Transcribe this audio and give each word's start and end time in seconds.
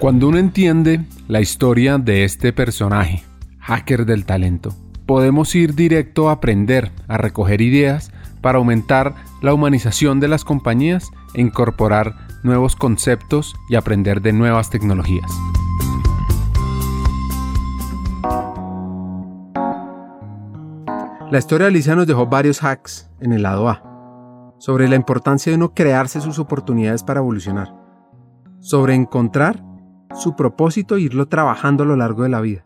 Cuando 0.00 0.28
uno 0.28 0.38
entiende 0.38 1.04
la 1.28 1.42
historia 1.42 1.98
de 1.98 2.24
este 2.24 2.54
personaje, 2.54 3.22
hacker 3.58 4.06
del 4.06 4.24
talento, 4.24 4.74
podemos 5.04 5.54
ir 5.54 5.74
directo 5.74 6.30
a 6.30 6.32
aprender, 6.32 6.90
a 7.06 7.18
recoger 7.18 7.60
ideas 7.60 8.10
para 8.40 8.56
aumentar 8.56 9.14
la 9.42 9.52
humanización 9.52 10.18
de 10.18 10.28
las 10.28 10.42
compañías 10.42 11.10
e 11.34 11.42
incorporar 11.42 12.14
nuevos 12.42 12.76
conceptos 12.76 13.54
y 13.68 13.74
aprender 13.74 14.22
de 14.22 14.32
nuevas 14.32 14.70
tecnologías. 14.70 15.30
La 21.30 21.38
historia 21.38 21.66
de 21.66 21.72
Alicia 21.72 21.94
nos 21.94 22.06
dejó 22.06 22.26
varios 22.26 22.64
hacks 22.64 23.10
en 23.20 23.34
el 23.34 23.42
lado 23.42 23.68
A, 23.68 24.54
sobre 24.56 24.88
la 24.88 24.96
importancia 24.96 25.52
de 25.52 25.56
uno 25.56 25.74
crearse 25.74 26.22
sus 26.22 26.38
oportunidades 26.38 27.02
para 27.02 27.20
evolucionar, 27.20 27.74
sobre 28.60 28.94
encontrar 28.94 29.68
su 30.14 30.36
propósito 30.36 30.96
e 30.96 31.02
irlo 31.02 31.28
trabajando 31.28 31.82
a 31.82 31.86
lo 31.86 31.96
largo 31.96 32.22
de 32.22 32.28
la 32.28 32.40
vida, 32.40 32.64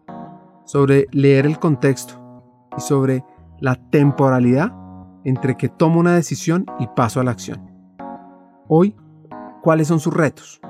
sobre 0.64 1.06
leer 1.12 1.46
el 1.46 1.58
contexto 1.58 2.14
y 2.76 2.80
sobre 2.80 3.24
la 3.60 3.76
temporalidad 3.76 4.72
entre 5.24 5.56
que 5.56 5.68
tomo 5.68 6.00
una 6.00 6.14
decisión 6.14 6.66
y 6.78 6.86
paso 6.88 7.20
a 7.20 7.24
la 7.24 7.30
acción. 7.30 7.70
Hoy, 8.68 8.96
¿cuáles 9.62 9.88
son 9.88 10.00
sus 10.00 10.12
retos? 10.12 10.60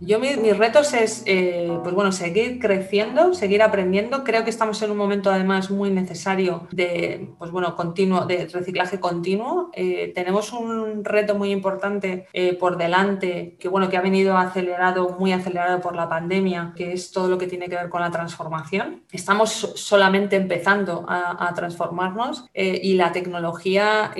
Yo 0.00 0.18
mis 0.20 0.56
retos 0.56 0.92
es, 0.94 1.22
eh, 1.26 1.70
pues 1.82 1.94
bueno, 1.94 2.12
seguir 2.12 2.58
creciendo, 2.58 3.32
seguir 3.34 3.62
aprendiendo. 3.62 4.24
Creo 4.24 4.44
que 4.44 4.50
estamos 4.50 4.80
en 4.82 4.90
un 4.90 4.96
momento 4.96 5.30
además 5.30 5.70
muy 5.70 5.90
necesario 5.90 6.68
de, 6.70 7.30
pues 7.38 7.50
bueno, 7.50 7.74
continuo, 7.76 8.26
de 8.26 8.46
reciclaje 8.46 9.00
continuo. 9.00 9.70
Eh, 9.72 10.12
tenemos 10.14 10.52
un 10.52 11.04
reto 11.04 11.34
muy 11.34 11.50
importante 11.50 12.26
eh, 12.32 12.54
por 12.54 12.76
delante, 12.76 13.56
que 13.58 13.68
bueno, 13.68 13.88
que 13.88 13.96
ha 13.96 14.02
venido 14.02 14.36
acelerado, 14.36 15.16
muy 15.18 15.32
acelerado 15.32 15.80
por 15.80 15.96
la 15.96 16.08
pandemia, 16.08 16.74
que 16.76 16.92
es 16.92 17.10
todo 17.10 17.28
lo 17.28 17.38
que 17.38 17.46
tiene 17.46 17.68
que 17.68 17.76
ver 17.76 17.88
con 17.88 18.02
la 18.02 18.10
transformación. 18.10 19.02
Estamos 19.10 19.50
solamente 19.50 20.36
empezando 20.36 21.06
a, 21.08 21.54
transformarnos 21.56 22.44
y 22.54 22.94
la 22.94 23.12
tecnología 23.12 24.12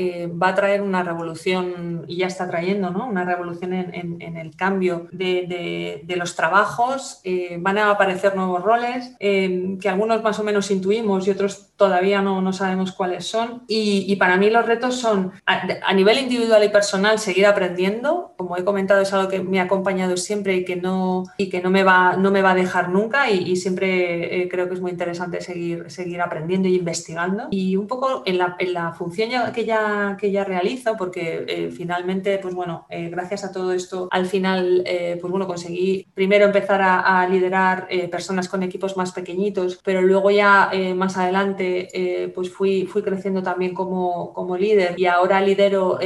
va 0.42 0.48
a 0.48 0.54
traer 0.54 0.80
una 0.80 1.02
revolución 1.02 2.04
y 2.06 2.18
ya 2.18 2.28
está 2.28 2.48
trayendo, 2.48 2.90
¿no? 2.90 3.06
Una 3.06 3.24
revolución 3.24 3.74
en, 3.74 4.36
el 4.36 4.56
cambio 4.56 5.08
de 5.12 5.36
de, 5.42 5.65
los 6.16 6.34
trabajos, 6.34 7.20
eh, 7.24 7.56
van 7.60 7.78
a 7.78 7.90
aparecer 7.90 8.34
nuevos 8.34 8.62
roles 8.62 9.12
eh, 9.20 9.76
que 9.80 9.88
algunos 9.88 10.22
más 10.22 10.38
o 10.38 10.44
menos 10.44 10.70
intuimos 10.70 11.26
y 11.26 11.30
otros 11.30 11.68
todavía 11.76 12.22
no, 12.22 12.40
no 12.40 12.52
sabemos 12.52 12.92
cuáles 12.92 13.26
son. 13.26 13.62
Y, 13.68 14.14
para 14.16 14.36
mí 14.36 14.48
los 14.50 14.64
retos 14.64 14.96
son 14.96 15.32
a, 15.44 15.92
nivel 15.94 16.18
individual 16.18 16.64
y 16.64 16.68
personal 16.68 17.18
seguir 17.18 17.46
aprendiendo. 17.46 18.34
Como 18.36 18.56
he 18.56 18.64
comentado, 18.64 19.02
es 19.02 19.12
algo 19.12 19.28
que 19.28 19.42
me 19.42 19.60
ha 19.60 19.64
acompañado 19.64 20.16
siempre 20.16 20.56
y 20.56 20.64
que 20.64 20.76
no, 20.76 21.24
y 21.36 21.48
que 21.48 21.60
no, 21.60 21.70
me, 21.70 21.82
va, 21.82 22.16
no 22.16 22.30
me 22.30 22.42
va 22.42 22.52
a 22.52 22.54
dejar 22.54 22.88
nunca 22.88 23.30
y, 23.30 23.56
siempre 23.56 24.42
eh, 24.42 24.48
creo 24.48 24.68
que 24.68 24.74
es 24.74 24.80
muy 24.80 24.90
interesante 24.90 25.40
seguir, 25.40 25.90
seguir 25.90 26.20
aprendiendo 26.20 26.68
y 26.68 26.76
investigando. 26.76 27.48
Y 27.50 27.76
un 27.76 27.86
poco 27.86 28.22
en 28.26 28.38
la, 28.38 28.56
en 28.58 28.72
la 28.72 28.92
función 28.92 29.30
que 29.52 29.64
ya, 29.64 30.16
que 30.18 30.30
ya 30.30 30.44
realizo, 30.44 30.96
porque 30.96 31.70
finalmente, 31.74 32.38
pues 32.38 32.54
bueno, 32.54 32.86
gracias 32.90 33.44
a 33.44 33.52
todo 33.52 33.72
esto, 33.72 34.08
al 34.10 34.26
final, 34.26 34.84
pues 35.20 35.30
bueno, 35.30 35.46
conseguí 35.46 36.06
primero 36.14 36.46
empezar 36.46 36.80
a, 36.82 37.26
liderar 37.28 37.86
eh, 37.90 38.08
personas 38.08 38.48
con 38.48 38.62
equipos 38.62 38.96
más 38.96 39.12
pequeñitos, 39.12 39.80
pero 39.82 40.02
luego 40.02 40.30
ya 40.30 40.70
eh, 40.72 40.94
más 40.94 41.16
adelante 41.16 41.65
eh, 41.92 42.32
pues 42.34 42.50
fui, 42.50 42.86
fui 42.86 43.02
creciendo 43.02 43.42
también 43.42 43.74
como, 43.74 44.32
como 44.32 44.56
líder 44.56 44.94
y 44.98 45.06
ahora 45.06 45.40
lidero 45.40 45.98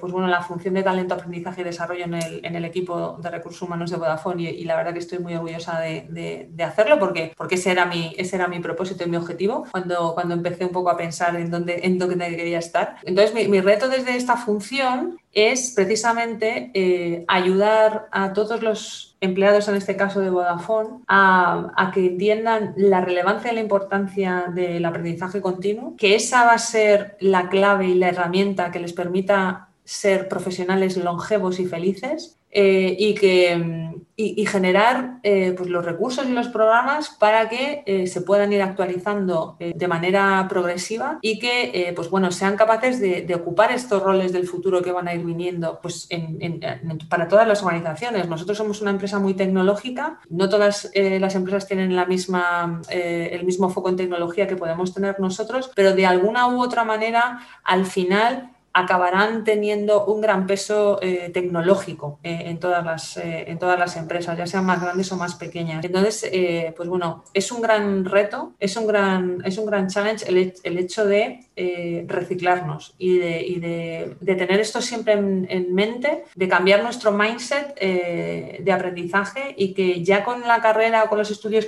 pues 0.00 0.12
bueno, 0.12 0.28
la 0.28 0.42
función 0.42 0.74
de 0.74 0.82
talento, 0.82 1.14
aprendizaje 1.14 1.60
y 1.60 1.64
desarrollo 1.64 2.04
en 2.04 2.14
el, 2.14 2.44
en 2.44 2.56
el 2.56 2.64
equipo 2.64 3.18
de 3.20 3.30
recursos 3.30 3.62
humanos 3.62 3.90
de 3.90 3.96
Vodafone 3.96 4.50
y, 4.50 4.64
la 4.64 4.76
verdad 4.76 4.92
que 4.92 5.00
estoy 5.00 5.18
muy 5.18 5.34
orgullosa 5.34 5.80
de, 5.80 6.06
de, 6.50 6.64
hacerlo 6.64 6.98
porque, 6.98 7.32
porque 7.36 7.56
ese, 7.56 7.70
era 7.70 7.86
mi, 7.86 8.14
ese 8.16 8.36
era 8.36 8.46
mi 8.46 8.60
propósito 8.60 9.04
y 9.04 9.10
mi 9.10 9.16
objetivo 9.16 9.64
cuando, 9.70 10.14
cuando 10.14 10.34
empecé 10.34 10.64
un 10.64 10.72
poco 10.72 10.90
a 10.90 10.96
pensar 10.96 11.34
en 11.36 11.50
dónde, 11.50 11.80
en 11.82 11.98
dónde 11.98 12.36
quería 12.36 12.58
estar. 12.58 12.96
Entonces 13.02 13.34
mi, 13.34 13.48
mi 13.48 13.60
reto 13.60 13.88
desde 13.88 14.16
esta 14.16 14.36
función 14.36 15.18
es 15.32 15.72
precisamente 15.74 16.70
eh, 16.74 17.24
ayudar 17.28 18.08
a 18.10 18.32
todos 18.32 18.62
los 18.62 19.09
empleados, 19.20 19.68
en 19.68 19.76
este 19.76 19.96
caso 19.96 20.20
de 20.20 20.30
Vodafone, 20.30 21.00
a, 21.06 21.90
que 21.92 22.06
entiendan 22.06 22.72
la 22.76 23.00
relevancia 23.00 23.52
y 23.52 23.54
la 23.54 23.60
importancia 23.60 24.46
del 24.54 24.84
aprendizaje 24.84 25.40
continuo, 25.40 25.94
que 25.96 26.14
esa 26.14 26.44
va 26.44 26.52
a 26.52 26.58
ser 26.58 27.16
la 27.20 27.48
clave 27.48 27.86
y 27.86 27.94
la 27.94 28.08
herramienta 28.08 28.70
que 28.70 28.80
les 28.80 28.92
permita 28.92 29.68
ser 29.84 30.28
profesionales 30.28 30.96
longevos 30.96 31.60
y 31.60 31.66
felices 31.66 32.39
eh, 32.52 32.96
y, 32.98 33.14
que, 33.14 33.92
y, 34.16 34.44
generar 34.44 35.20
eh, 35.22 35.54
pues 35.56 35.70
los 35.70 35.84
recursos 35.84 36.26
y 36.26 36.32
los 36.32 36.48
programas 36.48 37.10
para 37.10 37.48
que 37.48 37.84
eh, 37.86 38.08
se 38.08 38.22
puedan 38.22 38.52
ir 38.52 38.60
actualizando 38.60 39.56
de 39.60 39.88
manera 39.88 40.44
progresiva 40.48 41.20
y 41.22 41.38
que 41.38 41.92
pues 41.94 42.10
bueno, 42.10 42.32
sean 42.32 42.56
capaces 42.56 42.98
de, 42.98 43.32
ocupar 43.36 43.70
estos 43.70 44.02
roles 44.02 44.32
del 44.32 44.48
futuro 44.48 44.82
que 44.82 44.90
van 44.90 45.06
a 45.06 45.14
ir 45.14 45.24
viniendo 45.24 45.78
pues 45.80 46.08
para 47.08 47.28
todas 47.28 47.46
las 47.46 47.62
organizaciones. 47.62 48.28
Nosotros 48.28 48.58
somos 48.58 48.82
una 48.82 48.90
empresa 48.90 49.20
muy 49.20 49.34
tecnológica, 49.34 50.18
no 50.28 50.48
todas 50.48 50.90
las 50.94 51.34
empresas 51.36 51.68
tienen 51.68 51.94
la 51.94 52.04
misma, 52.04 52.82
el 52.90 53.44
mismo 53.44 53.70
foco 53.70 53.90
en 53.90 53.96
tecnología 53.96 54.48
que 54.48 54.56
podemos 54.56 54.92
tener 54.92 55.20
nosotros, 55.20 55.70
pero 55.76 55.94
de 55.94 56.06
alguna 56.06 56.48
u 56.48 56.60
otra 56.60 56.82
manera 56.84 57.40
al 57.62 57.86
final 57.86 58.50
acabarán 58.72 59.44
teniendo 59.44 60.04
un 60.06 60.20
gran 60.20 60.46
peso 60.46 60.98
eh, 61.02 61.30
tecnológico 61.32 62.20
eh, 62.22 62.42
en, 62.46 62.60
todas 62.60 62.84
las, 62.84 63.16
eh, 63.16 63.44
en 63.48 63.58
todas 63.58 63.78
las 63.78 63.96
empresas, 63.96 64.38
ya 64.38 64.46
sean 64.46 64.64
más 64.64 64.80
grandes 64.80 65.10
o 65.12 65.16
más 65.16 65.34
pequeñas. 65.34 65.84
Entonces, 65.84 66.30
pues 66.76 66.88
bueno, 66.88 67.24
es 67.34 67.50
un 67.50 67.60
gran 67.60 68.04
reto, 68.04 68.52
es 68.60 68.76
un 68.76 68.86
gran, 68.86 69.42
es 69.44 69.58
un 69.58 69.66
gran 69.66 69.88
challenge 69.88 70.26
el, 70.28 70.78
hecho 70.78 71.04
de 71.04 71.49
reciclarnos 72.06 72.94
y, 72.98 73.18
de, 73.18 74.16
tener 74.24 74.60
esto 74.60 74.80
siempre 74.80 75.14
en, 75.14 75.46
en, 75.50 75.74
mente, 75.74 76.24
de 76.34 76.48
cambiar 76.48 76.82
nuestro 76.82 77.12
mindset 77.12 77.78
de 77.78 78.72
aprendizaje 78.72 79.54
y 79.56 79.74
que 79.74 80.02
ya 80.02 80.24
con 80.24 80.42
la 80.42 80.60
carrera 80.60 81.04
o 81.04 81.08
con 81.08 81.18
los 81.18 81.30
estudios 81.30 81.66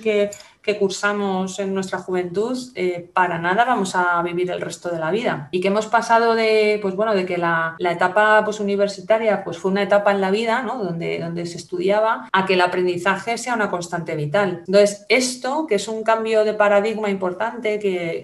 que 0.63 0.79
cursamos 0.79 1.59
en 1.59 1.75
nuestra 1.75 1.99
juventud, 1.99 2.57
eh, 2.75 3.11
para 3.13 3.39
nada 3.39 3.65
vamos 3.65 3.95
a 3.95 4.23
vivir 4.23 4.51
el 4.51 4.61
resto 4.61 4.91
de 4.91 4.99
la 4.99 5.11
vida. 5.11 5.49
Y 5.51 5.61
que 5.61 5.69
hemos 5.69 5.87
pasado 5.87 6.35
de, 6.35 6.79
pues 6.81 6.95
bueno, 6.95 7.15
de 7.15 7.27
que 7.27 7.37
la, 7.37 7.77
etapa 7.79 8.43
pues, 8.45 8.61
universitaria 8.61 9.43
pues, 9.45 9.59
fue 9.59 9.71
una 9.71 9.83
etapa 9.83 10.13
en 10.13 10.21
la 10.21 10.31
vida, 10.31 10.63
¿no? 10.63 10.83
donde, 10.83 11.19
donde 11.19 11.47
se 11.47 11.59
estudiaba, 11.59 12.29
a 12.33 12.47
que 12.47 12.55
el 12.55 12.61
aprendizaje 12.61 13.39
sea 13.39 13.55
una 13.55 13.71
constante 13.71 14.15
vital. 14.15 14.63
Entonces, 14.67 15.05
esto, 15.09 15.67
que 15.67 15.75
es 15.77 15.89
un 15.89 16.05
cambio 16.05 16.45
de 16.45 16.55
paradigma 16.55 17.11
importante, 17.11 17.79
que, 17.79 18.23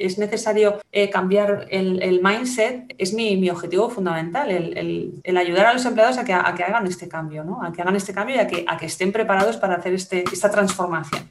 es 0.00 0.18
necesario 0.18 0.80
eh, 0.92 1.07
cambiar 1.10 1.66
el, 1.70 2.20
mindset, 2.22 2.94
es 2.98 3.12
mi, 3.14 3.48
objetivo 3.50 3.90
fundamental, 3.90 4.50
el, 4.50 5.36
ayudar 5.36 5.66
a 5.66 5.72
los 5.72 5.84
empleados 5.84 6.18
a 6.18 6.24
que, 6.24 6.32
a 6.32 6.54
que 6.54 6.64
hagan 6.64 6.86
este 6.86 7.08
cambio, 7.08 7.44
¿no? 7.44 7.62
a 7.62 7.72
que 7.72 7.82
hagan 7.82 7.96
este 7.96 8.12
cambio 8.12 8.36
y 8.36 8.38
a 8.38 8.46
que, 8.46 8.64
a 8.66 8.76
que 8.76 8.86
estén 8.86 9.12
preparados 9.12 9.56
para 9.56 9.74
hacer 9.76 9.94
este, 9.94 10.24
esta 10.32 10.50
transformación. 10.50 11.28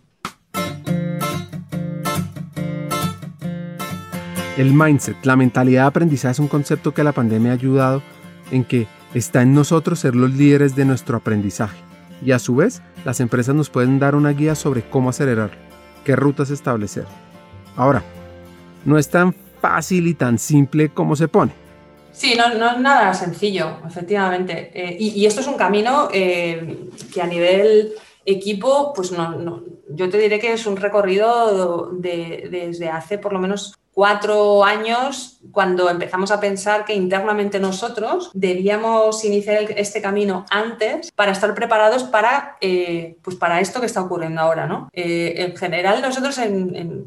El 4.58 4.74
mindset, 4.74 5.24
la 5.24 5.36
mentalidad 5.36 5.84
de 5.84 5.88
aprendizaje 5.88 6.32
es 6.32 6.40
un 6.40 6.48
concepto 6.48 6.92
que 6.92 7.04
la 7.04 7.12
pandemia 7.12 7.52
ha 7.52 7.54
ayudado 7.54 8.02
en 8.50 8.64
que 8.64 8.88
está 9.14 9.44
en 9.44 9.54
nosotros 9.54 10.00
ser 10.00 10.16
los 10.16 10.32
líderes 10.34 10.76
de 10.76 10.86
nuestro 10.86 11.18
aprendizaje. 11.18 11.78
Y 12.26 12.32
a 12.32 12.40
su 12.40 12.56
vez, 12.56 12.82
las 13.06 13.20
empresas 13.20 13.54
nos 13.54 13.70
pueden 13.70 14.00
dar 14.00 14.16
una 14.16 14.32
guía 14.32 14.56
sobre 14.56 14.82
cómo 14.82 15.10
acelerar, 15.10 15.52
qué 16.04 16.16
rutas 16.16 16.50
establecer. 16.50 17.06
Ahora, 17.76 18.02
no 18.84 18.98
es 18.98 19.10
tan 19.10 19.36
fácil 19.62 20.08
y 20.08 20.14
tan 20.14 20.38
simple 20.38 20.90
como 20.90 21.16
se 21.16 21.28
pone. 21.28 21.52
Sí, 22.12 22.36
no, 22.36 22.48
es 22.48 22.80
nada 22.80 23.14
sencillo, 23.14 23.78
efectivamente. 23.86 24.72
Eh, 24.74 24.98
y, 25.00 25.26
esto 25.26 25.42
es 25.42 25.48
un 25.48 25.54
camino 25.54 26.10
eh, 26.12 26.90
que 27.14 27.22
a 27.22 27.28
nivel 27.28 27.94
equipo, 28.26 28.92
pues 28.96 29.12
no, 29.12 29.64
yo 29.90 30.10
te 30.10 30.18
diré 30.18 30.40
que 30.40 30.54
es 30.54 30.66
un 30.66 30.78
recorrido 30.78 31.92
desde 31.94 32.90
hace 32.90 33.18
por 33.20 33.34
lo 33.34 33.40
menos 33.40 33.76
cuatro 33.94 34.64
años 34.64 35.37
cuando 35.58 35.90
empezamos 35.90 36.30
a 36.30 36.40
pensar 36.40 36.86
que 36.86 36.94
internamente 36.94 37.60
nosotros 37.60 38.30
debíamos 38.36 39.26
iniciar 39.26 39.64
este 39.76 40.04
camino 40.04 40.46
antes 40.52 41.12
para 41.14 41.32
estar 41.32 41.56
preparados 41.56 42.04
para, 42.04 42.58
eh, 42.62 43.18
pues 43.24 43.38
para 43.38 43.60
esto 43.60 43.80
que 43.80 43.88
está 43.88 44.02
ocurriendo 44.02 44.40
ahora. 44.40 44.68
¿no? 44.68 44.88
Eh, 44.94 45.34
en 45.36 45.58
general, 45.58 46.04
nosotros 46.04 46.40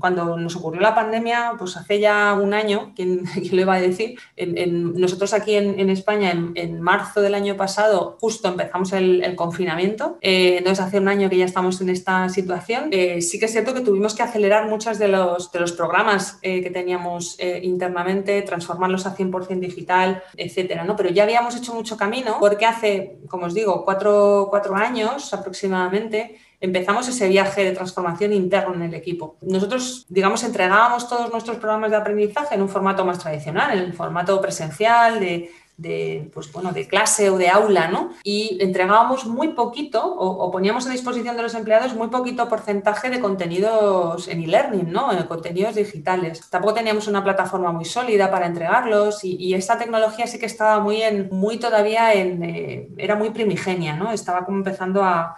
cuando 0.01 0.37
nos 0.37 0.57
ocurrió 0.57 0.81
la 0.81 0.97
pandemia, 0.97 1.53
pues 1.61 1.77
hace 1.77 2.01
ya 2.01 2.35
un 2.35 2.53
año, 2.53 2.93
¿quién, 2.97 3.23
lo 3.53 3.61
iba 3.61 3.75
a 3.75 3.81
decir? 3.81 4.19
nosotros 4.37 5.33
aquí 5.33 5.55
en, 5.55 5.89
España, 5.89 6.33
en, 6.33 6.81
marzo 6.81 7.21
del 7.21 7.37
año 7.37 7.57
pasado, 7.57 8.19
justo 8.21 8.49
empezamos 8.49 8.93
el, 8.93 9.37
confinamiento, 9.37 10.19
eh, 10.23 10.57
entonces 10.59 10.85
hace 10.85 10.99
un 10.99 11.07
año 11.07 11.31
que 11.31 11.37
ya 11.37 11.45
estamos 11.45 11.81
en 11.81 11.89
esta 11.89 12.29
situación, 12.29 12.91
sí 13.21 13.39
que 13.39 13.45
es 13.45 13.53
cierto 13.53 13.75
que 13.75 13.81
tuvimos 13.83 14.17
que 14.17 14.25
acelerar 14.25 14.69
muchos 14.69 14.99
de 14.99 15.07
los, 15.07 15.53
de 15.53 15.61
los 15.61 15.71
programas 15.71 16.33
que 16.43 16.69
teníamos 16.73 17.39
internamente 17.63 18.40
transformarlos 18.43 19.07
a 19.07 19.17
100% 19.17 19.61
digital, 19.61 20.23
etcétera, 20.37 20.85
¿no? 20.85 20.97
Pero 20.97 21.11
ya 21.11 21.25
habíamos 21.25 21.57
hecho 21.57 21.75
mucho 21.75 21.97
camino 21.97 22.37
porque 22.41 22.67
hace, 22.67 23.19
como 23.29 23.47
os 23.47 23.55
digo, 23.55 23.85
cuatro, 23.85 24.49
cuatro 24.51 24.75
años 24.75 25.33
aproximadamente, 25.33 26.39
empezamos 26.61 27.09
ese 27.09 27.29
viaje 27.29 27.65
de 27.65 27.73
transformación 27.73 28.33
interno 28.33 28.75
en 28.75 28.83
el 28.83 28.95
equipo. 28.95 29.37
Nosotros, 29.41 30.07
digamos, 30.09 30.45
entregábamos 30.45 31.09
todos 31.09 31.31
nuestros 31.33 31.57
programas 31.57 31.91
de 31.91 31.97
aprendizaje 31.97 32.55
en 32.55 32.63
un 32.63 32.69
formato 32.69 33.05
más 33.05 33.19
tradicional, 33.19 33.77
en 33.77 33.85
el 33.85 33.93
formato 33.95 34.41
presencial, 34.41 35.21
de 35.21 35.51
de, 35.81 36.31
pues, 36.35 36.53
bueno, 36.53 36.73
de 36.73 36.87
clase 36.87 37.31
o 37.31 37.39
de 37.39 37.49
aula, 37.49 37.89
¿no? 37.89 38.11
Y 38.23 38.59
entregábamos 38.61 39.27
muy 39.27 39.49
poquito 39.49 40.05
o, 40.05 40.51
poníamos 40.51 40.87
a 40.87 40.91
disposición 40.91 41.37
de 41.37 41.43
los 41.43 41.55
empleados 41.55 41.95
muy 41.95 42.09
poquito 42.09 42.49
porcentaje 42.49 43.09
de 43.09 43.21
contenidos 43.21 44.29
en 44.29 44.43
e-learning, 44.43 44.93
¿no? 44.93 45.13
En 45.13 45.23
contenidos 45.25 45.75
digitales. 45.77 46.49
Tampoco 46.51 46.75
teníamos 46.75 47.09
una 47.09 47.25
plataforma 47.25 47.73
muy 47.73 47.85
sólida 47.85 48.31
para 48.31 48.47
entregarlos 48.47 49.25
y, 49.25 49.51
esta 49.61 49.77
tecnología 49.79 50.27
sí 50.27 50.39
que 50.39 50.47
estaba 50.47 50.81
muy, 50.81 51.03
en, 51.03 51.29
muy 51.33 51.59
todavía 51.59 52.15
en, 52.15 52.43
eh, 52.43 52.89
era 52.97 53.17
muy 53.17 53.31
primigenia, 53.31 53.95
¿no? 53.97 54.13
Estaba 54.13 54.45
como 54.45 54.59
empezando 54.59 55.03
a, 55.03 55.37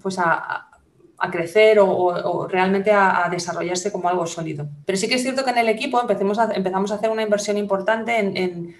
pues 0.00 0.18
a, 0.18 0.62
crecer 1.30 1.78
o, 1.80 2.46
realmente 2.46 2.92
a, 2.92 3.28
desarrollarse 3.30 3.90
como 3.90 4.08
algo 4.08 4.26
sólido. 4.26 4.68
Pero 4.84 4.96
sí 4.96 5.08
que 5.08 5.16
es 5.16 5.22
cierto 5.22 5.44
que 5.44 5.50
en 5.50 5.58
el 5.58 5.68
equipo 5.68 6.00
empezamos 6.00 6.38
a 6.38 6.94
hacer 6.94 7.10
una 7.10 7.22
inversión 7.22 7.56
importante 7.58 8.18
en 8.18 8.76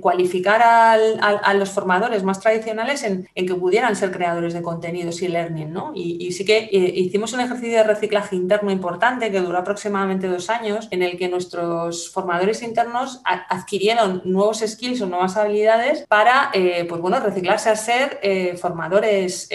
cualificar 0.00 0.62
a 0.62 1.54
los 1.54 1.70
formadores 1.70 2.22
más 2.22 2.40
tradicionales 2.40 3.02
en, 3.02 3.28
que 3.34 3.54
pudieran 3.54 3.96
ser 3.96 4.10
creadores 4.10 4.54
de 4.54 4.62
contenidos 4.62 5.22
y 5.22 5.28
learning, 5.28 5.72
¿no? 5.72 5.92
Y, 5.94 6.32
sí 6.32 6.44
que 6.44 6.68
eh, 6.70 6.92
hicimos 6.96 7.32
un 7.32 7.40
ejercicio 7.40 7.78
de 7.78 7.84
reciclaje 7.84 8.36
interno 8.36 8.70
importante 8.70 9.30
que 9.30 9.40
duró 9.40 9.58
aproximadamente 9.58 10.28
dos 10.28 10.50
años, 10.50 10.88
en 10.90 11.02
el 11.02 11.16
que 11.16 11.28
nuestros 11.28 12.10
formadores 12.10 12.62
internos 12.62 13.20
adquirieron 13.24 14.22
nuevos 14.24 14.62
skills 14.66 15.00
o 15.02 15.06
nuevas 15.06 15.36
habilidades 15.36 16.04
para, 16.08 16.50
eh, 16.52 16.84
pues 16.88 17.00
bueno, 17.00 17.20
reciclarse 17.20 17.70
a 17.70 17.76
ser 17.76 18.18
eh, 18.22 18.56
formadores 18.56 19.48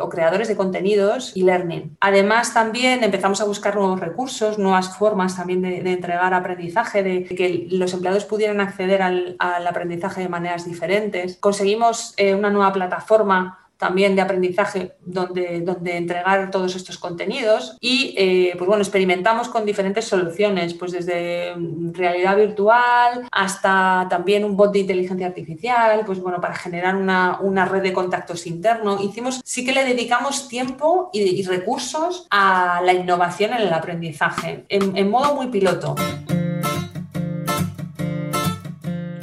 o 0.00 0.08
creadores 0.08 0.48
de 0.48 0.56
contenidos 0.56 1.32
y 1.34 1.42
learning. 1.42 1.96
Además, 2.00 2.52
también 2.52 3.02
empezamos 3.04 3.40
a 3.40 3.44
buscar 3.44 3.76
nuevos 3.76 4.00
recursos, 4.00 4.58
nuevas 4.58 4.96
formas 4.96 5.36
también 5.36 5.62
de, 5.62 5.82
de 5.82 5.92
entregar 5.92 6.34
aprendizaje, 6.34 7.02
de 7.02 7.24
que 7.24 7.66
los 7.70 7.92
empleados 7.92 8.24
pudieran 8.24 8.60
acceder 8.60 9.02
al, 9.02 9.35
al 9.38 9.66
aprendizaje 9.66 10.22
de 10.22 10.28
maneras 10.28 10.64
diferentes. 10.64 11.36
Conseguimos 11.36 12.14
eh, 12.16 12.34
una 12.34 12.50
nueva 12.50 12.72
plataforma 12.72 13.66
también 13.76 14.16
de 14.16 14.22
aprendizaje 14.22 14.92
donde, 15.04 15.60
donde 15.60 15.96
entregar 15.96 16.50
todos 16.50 16.74
estos 16.76 16.98
contenidos 16.98 17.76
y 17.80 18.14
eh, 18.16 18.54
pues 18.56 18.66
bueno, 18.66 18.82
experimentamos 18.82 19.48
con 19.48 19.66
diferentes 19.66 20.06
soluciones, 20.06 20.74
pues 20.74 20.92
desde 20.92 21.54
realidad 21.92 22.36
virtual 22.36 23.28
hasta 23.30 24.06
también 24.08 24.44
un 24.44 24.56
bot 24.56 24.72
de 24.72 24.80
inteligencia 24.80 25.26
artificial, 25.26 26.02
pues 26.06 26.20
bueno, 26.20 26.40
para 26.40 26.54
generar 26.54 26.96
una, 26.96 27.66
red 27.66 27.82
de 27.82 27.92
contactos 27.92 28.46
interno. 28.46 29.02
Hicimos, 29.02 29.40
sí 29.44 29.64
que 29.64 29.72
le 29.72 29.84
dedicamos 29.84 30.48
tiempo 30.48 31.10
y, 31.12 31.42
recursos 31.46 32.26
a 32.30 32.80
la 32.84 32.92
innovación 32.92 33.52
en 33.52 33.60
el 33.60 33.72
aprendizaje, 33.72 34.64
en 34.68 35.10
modo 35.10 35.34
muy 35.34 35.46
piloto. 35.46 35.94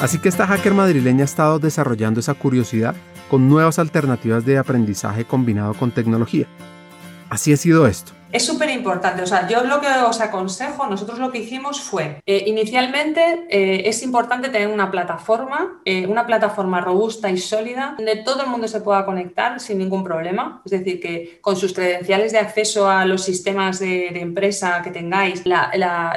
Así 0.03 0.19
que 0.19 0.27
esta 0.27 0.45
hacker 0.45 0.73
madrileña 0.73 1.21
ha 1.21 1.23
estado 1.23 1.59
desarrollando 1.59 2.19
esa 2.19 2.33
curiosidad 2.33 2.93
con 3.29 3.47
nuevas 3.47 3.79
alternativas 3.79 4.43
de 4.43 4.57
aprendizaje 4.57 5.23
combinado 5.23 5.73
con 5.75 5.91
tecnología. 5.91 6.45
Así 7.29 7.53
ha 7.53 7.57
sido 7.57 7.87
esto 7.87 8.11
es 8.33 8.43
súper 8.43 8.71
importante. 8.71 9.21
O 9.21 9.27
sea, 9.27 9.47
yo 9.47 9.63
lo 9.63 9.79
que 9.79 9.87
os 9.87 10.19
aconsejo, 10.19 10.87
nosotros 10.87 11.19
lo 11.19 11.31
que 11.31 11.37
hicimos 11.37 11.81
fue, 11.81 12.19
eh, 12.25 12.43
inicialmente 12.47 13.45
eh, 13.47 13.83
es 13.85 14.01
importante 14.01 14.49
tener 14.49 14.69
una 14.69 14.89
plataforma, 14.89 15.79
eh, 15.85 16.07
una 16.07 16.25
plataforma 16.25 16.81
robusta 16.81 17.29
y 17.29 17.37
sólida, 17.37 17.93
donde 17.95 18.17
todo 18.17 18.41
el 18.41 18.49
mundo 18.49 18.67
se 18.67 18.81
pueda 18.81 19.05
conectar 19.05 19.59
sin 19.59 19.77
ningún 19.77 20.03
problema. 20.03 20.63
Es 20.65 20.71
decir, 20.71 20.99
que 20.99 21.37
con 21.41 21.55
sus 21.55 21.73
credenciales 21.73 22.31
de 22.31 22.39
acceso 22.39 22.89
a 22.89 23.05
los 23.05 23.23
sistemas 23.23 23.79
de, 23.79 24.23
empresa 24.23 24.81
que 24.83 24.89
tengáis, 24.89 25.43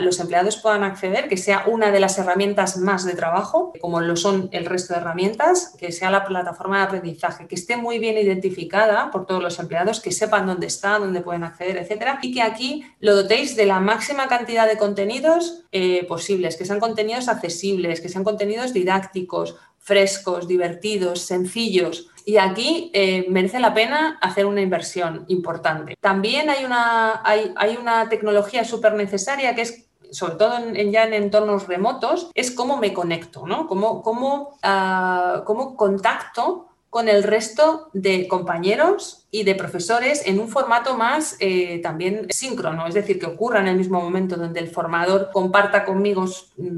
los 0.01 0.21
empleados 0.21 0.57
puedan 0.59 0.85
acceder, 0.85 1.29
que 1.29 1.37
sea 1.37 1.65
una 1.67 1.91
de 1.91 2.01
las 2.01 2.19
herramientas 2.19 2.79
más 2.79 3.05
de 3.05 3.15
trabajo, 3.15 3.73
como 3.81 4.01
lo 4.01 4.17
son 4.17 4.49
el 4.53 4.65
resto 4.65 4.95
de 4.95 5.01
herramientas, 5.01 5.75
que 5.79 5.93
sea 5.93 6.11
la 6.11 6.25
plataforma 6.25 6.79
de 6.79 6.85
aprendizaje, 6.85 7.47
que 7.47 7.57
esté 7.57 7.77
muy 7.77 7.99
bien 7.99 8.17
identificada 8.17 9.11
por 9.11 9.27
todos 9.27 9.43
los 9.43 9.59
empleados, 9.59 10.01
que 10.01 10.13
sepan 10.13 10.47
dónde 10.47 10.69
está, 10.69 10.99
dónde 10.99 11.21
pueden 11.21 11.43
acceder, 11.45 11.77
etcétera 11.79 12.06
y 12.23 12.33
que 12.33 12.43
aquí 12.43 12.85
lo 13.01 13.15
dotéis 13.15 13.57
de 13.57 13.67
la 13.67 13.81
máxima 13.81 14.29
cantidad 14.29 14.67
de 14.67 14.77
contenidos 14.77 15.65
eh, 15.73 16.05
posibles, 16.07 16.57
que 16.57 16.65
sean 16.65 16.81
contenidos 16.81 17.29
accesibles, 17.29 18.01
que 18.01 18.09
sean 18.09 18.25
contenidos 18.25 18.73
didácticos, 18.73 19.57
frescos, 19.79 20.49
divertidos, 20.49 21.21
sencillos. 21.21 22.09
Y 22.25 22.39
aquí 22.39 22.91
eh, 22.93 23.27
merece 23.29 23.61
la 23.61 23.73
pena 23.73 24.19
hacer 24.21 24.47
una 24.47 24.61
inversión 24.61 25.25
importante. 25.29 25.97
También 26.01 26.51
hay 26.51 26.65
una, 26.65 27.23
hay, 27.25 27.77
una 27.81 28.09
tecnología 28.09 28.65
súper 28.65 28.95
necesaria 28.95 29.55
que 29.55 29.63
es 29.63 29.85
sobre 30.11 30.37
todo 30.37 30.59
ya 30.73 31.05
en 31.05 31.15
entornos 31.15 31.67
remotos, 31.67 32.31
es 32.35 32.53
cómo 32.53 32.77
me 32.77 32.95
conecto, 32.95 33.45
¿no? 33.45 33.67
Cómo, 33.67 34.03
cómo, 34.03 34.57
ah, 34.63 35.43
cómo 35.45 35.77
contacto 35.77 36.69
con 36.91 37.09
el 37.09 37.25
resto 37.25 37.91
de 37.93 38.27
compañeros 38.27 39.26
y 39.37 39.45
de 39.45 39.55
profesores 39.55 40.23
en 40.25 40.39
un 40.39 40.49
formato 40.49 40.97
más 40.97 41.37
eh, 41.41 41.79
también 41.83 42.27
síncrono, 42.31 42.87
es 42.87 42.95
decir, 42.95 43.19
que 43.19 43.27
ocurra 43.27 43.61
en 43.61 43.69
el 43.69 43.77
mismo 43.77 44.01
momento 44.01 44.37
donde 44.37 44.61
el 44.61 44.69
formador 44.69 45.29
comparta 45.31 45.85
conmigo 45.85 46.25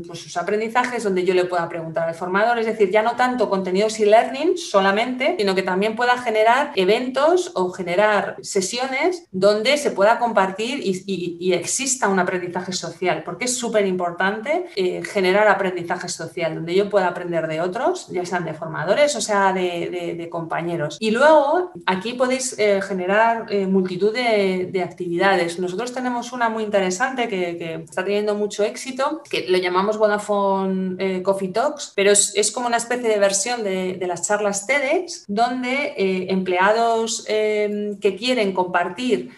pues, 0.07 0.19
sus 0.19 0.37
aprendizajes, 0.37 1.05
donde 1.05 1.25
yo 1.25 1.35
le 1.35 1.45
pueda 1.45 1.69
preguntar 1.69 2.09
al 2.09 2.17
formador, 2.17 2.59
es 2.59 2.67
decir, 2.67 2.91
ya 2.91 3.03
no 3.05 3.15
tanto 3.15 3.49
contenidos 3.49 4.01
y 4.01 4.07
learning 4.07 4.59
solamente, 4.59 5.37
sino 5.39 5.55
que 5.55 5.63
también 5.63 5.95
pueda 5.95 6.19
generar 6.19 6.73
eventos 6.75 7.53
o 7.55 7.71
generar 7.71 8.35
sesiones 8.43 9.29
donde 9.31 9.77
se 9.77 9.93
pueda 9.93 10.19
compartir 10.19 10.81
y, 10.83 11.53
exista 11.53 12.09
un 12.09 12.19
aprendizaje 12.19 12.73
social, 12.73 13.23
porque 13.25 13.45
es 13.45 13.57
súper 13.57 13.87
importante 13.87 14.67
eh, 14.75 15.03
generar 15.05 15.47
aprendizaje 15.47 16.09
social, 16.09 16.57
donde 16.57 16.75
yo 16.75 16.91
pueda 16.91 17.07
aprender 17.07 17.47
de 17.47 17.61
otros, 17.61 18.09
ya 18.09 18.25
sean 18.25 18.45
de 18.45 18.55
formadores 18.55 19.15
o 19.15 19.21
sea 19.21 19.53
de 19.53 20.29
compañeros. 20.31 20.97
Y 21.01 21.13
luego 21.13 21.71
aquí 21.87 22.15
podéis 22.15 22.48
eh, 22.59 22.81
generar 22.81 23.47
eh, 23.51 23.67
multitud 23.67 24.13
de, 24.13 24.83
actividades. 24.83 25.59
Nosotros 25.59 25.93
tenemos 25.93 26.33
una 26.33 26.49
muy 26.49 26.63
interesante 26.63 27.29
que, 27.29 27.75
está 27.85 28.05
teniendo 28.05 28.35
mucho 28.35 28.63
éxito, 28.65 29.23
que 29.29 29.47
lo 29.49 29.59
llamamos 29.59 29.99
Vodafone 29.99 30.97
eh, 30.99 31.23
Coffee 31.23 31.49
Talks, 31.49 31.93
pero 31.97 32.13
es, 32.13 32.53
como 32.53 32.69
una 32.69 32.77
especie 32.77 33.09
de 33.09 33.19
versión 33.19 33.65
de, 33.65 33.95
de 33.95 34.07
las 34.07 34.27
charlas 34.27 34.67
TEDx, 34.67 35.25
donde 35.27 35.95
empleados 36.29 37.25
que 37.27 38.17
quieren 38.19 38.53
compartir 38.53 39.31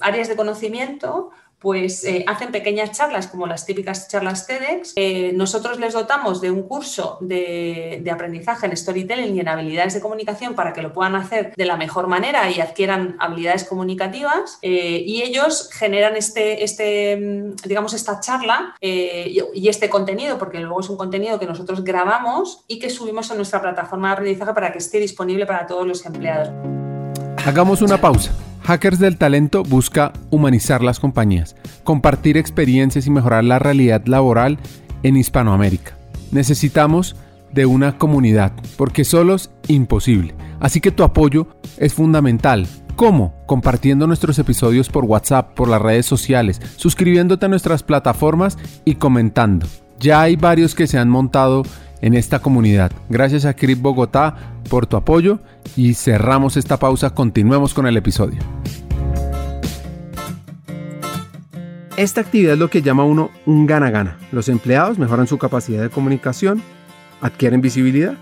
áreas 0.00 0.28
de 0.28 0.36
conocimiento 0.36 1.30
pues 1.60 2.04
eh, 2.04 2.24
hacen 2.26 2.50
pequeñas 2.50 2.92
charlas 2.92 3.26
como 3.26 3.46
las 3.46 3.66
típicas 3.66 4.08
charlas 4.08 4.46
TEDx. 4.46 4.94
Eh, 4.96 5.32
nosotros 5.34 5.78
les 5.78 5.92
dotamos 5.92 6.40
de 6.40 6.50
un 6.50 6.62
curso 6.62 7.18
de, 7.20 8.02
aprendizaje 8.10 8.66
en 8.66 8.76
storytelling 8.76 9.36
y 9.36 9.40
en 9.40 9.48
habilidades 9.48 9.94
de 9.94 10.00
comunicación 10.00 10.54
para 10.54 10.72
que 10.72 10.82
lo 10.82 10.92
puedan 10.92 11.14
hacer 11.14 11.52
de 11.54 11.64
la 11.66 11.76
mejor 11.76 12.06
manera 12.08 12.50
y 12.50 12.60
adquieran 12.60 13.16
habilidades 13.20 13.64
comunicativas. 13.64 14.58
Eh, 14.62 15.04
y 15.06 15.22
ellos 15.22 15.68
generan 15.70 16.16
este, 16.16 16.64
este, 16.64 17.16
mm, 17.16 17.56
digamos, 17.66 17.92
esta 17.92 18.20
charla 18.20 18.74
y, 18.80 19.40
y 19.54 19.68
este 19.68 19.90
contenido, 19.90 20.38
porque 20.38 20.60
luego 20.60 20.80
es 20.80 20.88
un 20.88 20.96
contenido 20.96 21.38
que 21.38 21.46
nosotros 21.46 21.84
grabamos 21.84 22.64
y 22.68 22.78
que 22.78 22.88
subimos 22.88 23.30
a 23.30 23.34
nuestra 23.34 23.60
plataforma 23.60 24.08
de 24.08 24.14
aprendizaje 24.14 24.54
para 24.54 24.72
que 24.72 24.78
esté 24.78 24.98
disponible 24.98 25.44
para 25.44 25.66
todos 25.66 25.86
los 25.86 26.04
empleados. 26.06 26.48
Hagamos 27.44 27.82
una 27.82 28.00
pausa. 28.00 28.32
Hackers 28.62 28.98
del 28.98 29.16
Talento 29.16 29.62
busca 29.62 30.12
humanizar 30.30 30.82
las 30.82 31.00
compañías, 31.00 31.56
compartir 31.84 32.36
experiencias 32.36 33.06
y 33.06 33.10
mejorar 33.10 33.44
la 33.44 33.58
realidad 33.58 34.04
laboral 34.06 34.58
en 35.02 35.16
Hispanoamérica. 35.16 35.96
Necesitamos 36.30 37.16
de 37.52 37.66
una 37.66 37.98
comunidad, 37.98 38.52
porque 38.76 39.04
solos 39.04 39.50
imposible. 39.66 40.34
Así 40.60 40.80
que 40.80 40.92
tu 40.92 41.02
apoyo 41.02 41.48
es 41.78 41.94
fundamental. 41.94 42.66
¿Cómo? 42.96 43.34
Compartiendo 43.46 44.06
nuestros 44.06 44.38
episodios 44.38 44.88
por 44.88 45.04
WhatsApp, 45.04 45.54
por 45.54 45.68
las 45.68 45.80
redes 45.80 46.06
sociales, 46.06 46.60
suscribiéndote 46.76 47.46
a 47.46 47.48
nuestras 47.48 47.82
plataformas 47.82 48.58
y 48.84 48.96
comentando. 48.96 49.66
Ya 49.98 50.20
hay 50.20 50.36
varios 50.36 50.74
que 50.74 50.86
se 50.86 50.98
han 50.98 51.08
montado 51.08 51.62
en 52.02 52.14
esta 52.14 52.40
comunidad. 52.40 52.92
Gracias 53.08 53.44
a 53.44 53.54
Crip 53.54 53.80
Bogotá 53.80 54.54
por 54.68 54.86
tu 54.86 54.96
apoyo 54.96 55.40
y 55.76 55.94
cerramos 55.94 56.56
esta 56.56 56.78
pausa, 56.78 57.10
continuemos 57.10 57.74
con 57.74 57.86
el 57.86 57.96
episodio. 57.96 58.40
Esta 61.96 62.22
actividad 62.22 62.54
es 62.54 62.58
lo 62.58 62.70
que 62.70 62.80
llama 62.80 63.04
uno 63.04 63.30
un 63.44 63.66
gana-gana. 63.66 64.16
Los 64.32 64.48
empleados 64.48 64.98
mejoran 64.98 65.26
su 65.26 65.36
capacidad 65.36 65.82
de 65.82 65.90
comunicación, 65.90 66.62
adquieren 67.20 67.60
visibilidad, 67.60 68.14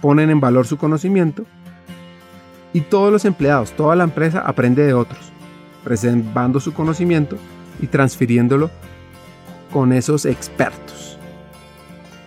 ponen 0.00 0.30
en 0.30 0.40
valor 0.40 0.66
su 0.66 0.78
conocimiento 0.78 1.44
y 2.72 2.80
todos 2.80 3.12
los 3.12 3.24
empleados, 3.24 3.72
toda 3.72 3.96
la 3.96 4.04
empresa 4.04 4.40
aprende 4.40 4.86
de 4.86 4.94
otros, 4.94 5.20
preservando 5.84 6.58
su 6.60 6.72
conocimiento 6.72 7.36
y 7.82 7.86
transfiriéndolo 7.86 8.70
con 9.72 9.92
esos 9.92 10.24
expertos. 10.24 11.18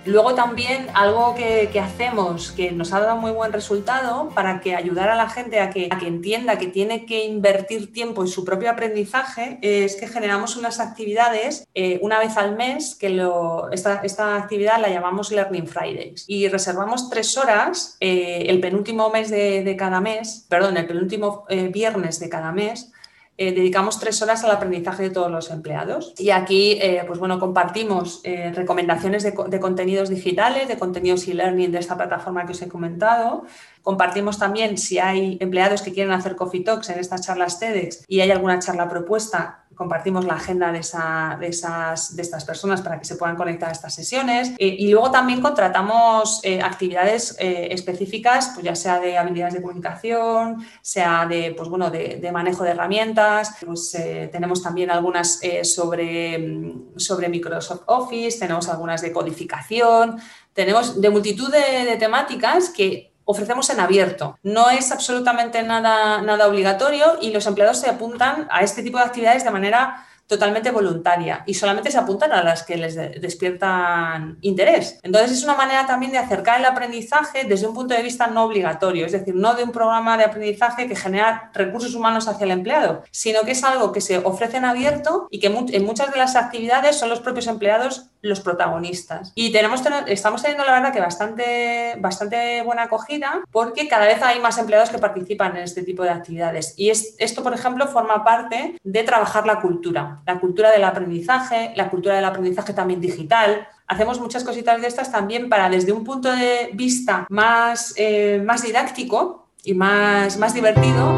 Luego 0.06 0.36
también 0.36 0.88
algo 0.94 1.36
que, 1.36 1.70
hacemos 1.80 2.52
que 2.52 2.72
nos 2.72 2.94
ha 2.94 3.00
dado 3.00 3.18
muy 3.18 3.32
buen 3.32 3.54
resultado 3.54 4.30
para 4.36 4.60
que 4.60 4.76
ayudar 4.76 5.10
a 5.10 5.16
la 5.16 5.30
gente 5.30 5.60
a 5.60 5.70
que, 5.70 5.90
entienda 6.02 6.58
que 6.58 6.68
tiene 6.68 7.06
que 7.06 7.26
invertir 7.26 7.94
tiempo 7.94 8.22
en 8.22 8.28
su 8.28 8.44
propio 8.44 8.70
aprendizaje 8.70 9.60
es 9.62 9.96
que 9.96 10.08
generamos 10.08 10.58
unas 10.58 10.80
actividades 10.80 11.68
eh, 11.74 12.00
una 12.02 12.20
vez 12.20 12.38
al 12.38 12.56
mes, 12.56 12.96
que 12.96 13.10
lo, 13.10 13.72
esta, 13.72 14.36
actividad 14.36 14.80
la 14.80 14.90
llamamos 14.90 15.32
Learning 15.32 15.68
Fridays. 15.68 16.26
Y 16.28 16.48
reservamos 16.48 17.10
tres 17.10 17.38
horas 17.38 17.98
eh, 18.00 18.46
el 18.48 18.60
penúltimo 18.60 19.10
mes 19.10 19.30
de, 19.30 19.76
cada 19.78 20.02
mes, 20.02 20.46
perdón, 20.50 20.78
el 20.78 20.86
penúltimo 20.86 21.46
eh, 21.50 21.70
viernes 21.70 22.20
de 22.20 22.30
cada 22.30 22.52
mes 22.52 22.92
eh, 23.36 23.52
dedicamos 23.52 24.00
tres 24.00 24.22
horas 24.22 24.44
al 24.44 24.52
aprendizaje 24.52 25.04
de 25.04 25.10
todos 25.10 25.32
los 25.32 25.50
empleados. 25.50 26.14
Y 26.20 26.30
aquí, 26.30 26.78
eh, 26.80 27.04
pues 27.08 27.18
bueno, 27.18 27.40
compartimos 27.40 28.22
eh, 28.24 28.52
recomendaciones 28.54 29.24
de, 29.24 29.34
de, 29.48 29.60
contenidos 29.60 30.10
digitales, 30.10 30.68
de 30.68 30.78
contenidos 30.78 31.28
e-learning 31.28 31.72
de 31.72 31.80
esta 31.80 31.98
plataforma 31.98 32.46
que 32.46 32.52
os 32.52 32.62
he 32.62 32.68
comentado. 32.68 33.46
Compartimos 33.82 34.38
también 34.38 34.78
si 34.78 35.00
hay 35.00 35.38
empleados 35.42 35.82
que 35.82 35.92
quieren 35.92 36.14
hacer 36.14 36.36
coffee 36.36 36.64
talks 36.64 36.90
en 36.90 37.00
estas 37.00 37.22
charlas 37.22 37.60
TEDx 37.60 38.06
y 38.08 38.22
hay 38.22 38.30
alguna 38.30 38.60
charla 38.60 38.88
propuesta, 38.88 39.63
compartimos 39.76 40.26
la 40.26 40.36
agenda 40.36 40.72
de, 40.72 40.80
esas, 40.80 42.16
de 42.16 42.22
estas 42.22 42.46
personas 42.46 42.82
para 42.82 43.00
que 43.00 43.06
se 43.06 43.16
puedan 43.16 43.36
conectar 43.36 43.70
a 43.70 43.72
estas 43.72 43.94
sesiones. 43.94 44.52
Eh, 44.58 44.76
y 44.80 44.92
luego 44.92 45.12
también 45.12 45.42
contratamos 45.42 46.40
eh, 46.44 46.62
actividades 46.62 47.36
eh, 47.40 47.70
específicas, 47.72 48.52
pues 48.54 48.66
ya 48.66 48.76
sea 48.76 49.00
de 49.00 49.18
habilidades 49.18 49.56
de 49.56 49.62
comunicación, 49.62 50.66
sea 50.82 51.26
de, 51.26 51.54
pues 51.56 51.70
bueno, 51.70 51.90
de, 51.90 52.30
manejo 52.32 52.64
de 52.64 52.72
herramientas. 52.72 53.56
Pues, 53.66 53.92
tenemos 54.32 54.64
también 54.64 54.92
algunas 54.92 55.40
sobre, 55.64 56.38
mm, 56.38 56.98
sobre 56.98 57.30
Microsoft 57.30 57.84
Office, 57.86 58.40
tenemos 58.40 58.68
algunas 58.70 59.02
de 59.02 59.12
codificación, 59.12 60.20
tenemos 60.54 61.00
de 61.00 61.10
multitud 61.10 61.52
de 61.52 61.96
temáticas 61.98 62.70
que 62.70 63.13
ofrecemos 63.26 63.70
en 63.70 63.80
abierto. 63.80 64.38
No 64.44 64.70
es 64.70 64.92
absolutamente 64.92 65.64
nada, 65.64 66.22
nada 66.22 66.48
obligatorio 66.48 67.18
y 67.22 67.32
los 67.32 67.46
empleados 67.46 67.80
se 67.80 67.90
apuntan 67.90 68.48
a 68.52 68.62
este 68.62 68.84
tipo 68.84 68.98
de 68.98 69.06
actividades 69.06 69.44
de 69.44 69.52
manera 69.52 70.06
totalmente 70.34 70.72
voluntaria 70.72 71.44
y 71.46 71.54
solamente 71.54 71.92
se 71.92 72.00
apuntan 72.00 72.32
a 72.32 72.44
las 72.44 72.64
que 72.64 72.76
les 72.76 72.96
despiertan 72.96 74.38
interés. 74.42 75.00
Entonces 75.04 75.32
es 75.32 75.44
una 75.44 75.56
manera 75.56 75.86
también 75.86 76.12
de 76.12 76.18
acercar 76.18 76.60
el 76.60 76.66
aprendizaje 76.66 77.44
desde 77.44 77.68
un 77.68 77.76
punto 77.76 77.94
de 77.94 78.02
vista 78.02 78.26
no 78.28 78.46
obligatorio, 78.46 79.06
es 79.06 79.12
decir, 79.12 79.36
no 79.36 79.54
de 79.54 79.64
un 79.64 79.72
programa 79.72 80.18
de 80.18 80.24
aprendizaje 80.24 80.88
que 80.88 80.96
genera 80.96 81.52
recursos 81.54 81.94
humanos 81.94 82.28
hacia 82.28 82.46
el 82.46 82.52
empleado, 82.52 83.04
sino 83.12 83.42
que 83.42 83.52
es 83.52 83.64
algo 83.64 83.92
que 83.92 84.02
se 84.02 84.18
ofrece 84.18 84.58
en 84.58 84.66
abierto 84.66 85.28
y 85.30 85.40
que 85.40 85.48
en 85.48 85.86
muchas 85.86 86.12
de 86.12 86.18
las 86.18 86.36
actividades 86.36 86.98
son 86.98 87.10
los 87.10 87.20
propios 87.20 87.48
empleados 87.48 88.10
los 88.24 88.40
protagonistas. 88.40 89.34
Y 89.36 89.52
tenemos, 89.52 89.84
estamos 90.08 90.42
teniendo 90.42 90.66
la 90.66 90.74
verdad 90.74 90.94
que 90.94 91.02
bastante, 91.02 91.96
bastante 92.00 92.64
buena 92.64 92.84
acogida 92.84 93.42
porque 93.52 93.88
cada 93.88 94.06
vez 94.06 94.24
hay 94.24 94.40
más 94.40 94.58
empleados 94.58 94.90
que 94.90 94.98
participan 94.98 95.58
en 95.58 95.64
este 95.64 95.84
tipo 95.84 96.04
de 96.04 96.10
actividades. 96.10 96.74
Y 96.78 96.90
esto, 96.90 97.44
por 97.44 97.54
ejemplo, 97.54 97.86
forma 97.88 98.24
parte 98.24 98.78
de 98.82 99.04
trabajar 99.04 99.46
la 99.46 99.60
cultura, 99.60 100.22
la 100.26 100.40
cultura 100.40 100.72
del 100.72 100.84
aprendizaje, 100.84 101.74
la 101.76 101.90
cultura 101.90 102.16
del 102.16 102.26
aprendizaje 102.26 102.74
también 102.74 103.02
digital, 103.02 103.68
hacemos 103.88 104.20
muchas 104.20 104.44
cositas 104.44 104.82
de 104.82 104.88
estas 104.88 105.12
también 105.12 105.50
para 105.50 105.70
desde 105.70 105.92
un 105.92 106.04
punto 106.04 106.32
de 106.32 106.72
vista 106.74 107.26
más, 107.30 107.94
eh, 107.98 108.42
más 108.46 108.64
didáctico 108.64 109.50
y 109.64 109.74
más, 109.74 110.38
más 110.38 110.54
divertido. 110.54 111.18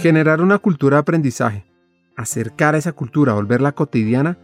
Generar 0.00 0.40
una 0.40 0.58
cultura 0.58 0.96
de 0.96 1.00
aprendizaje 1.00 1.68
acercar 2.18 2.74
a 2.74 2.78
esa 2.78 2.92
cultura, 2.92 3.34
volverla 3.34 3.72
cotidiana, 3.72 4.38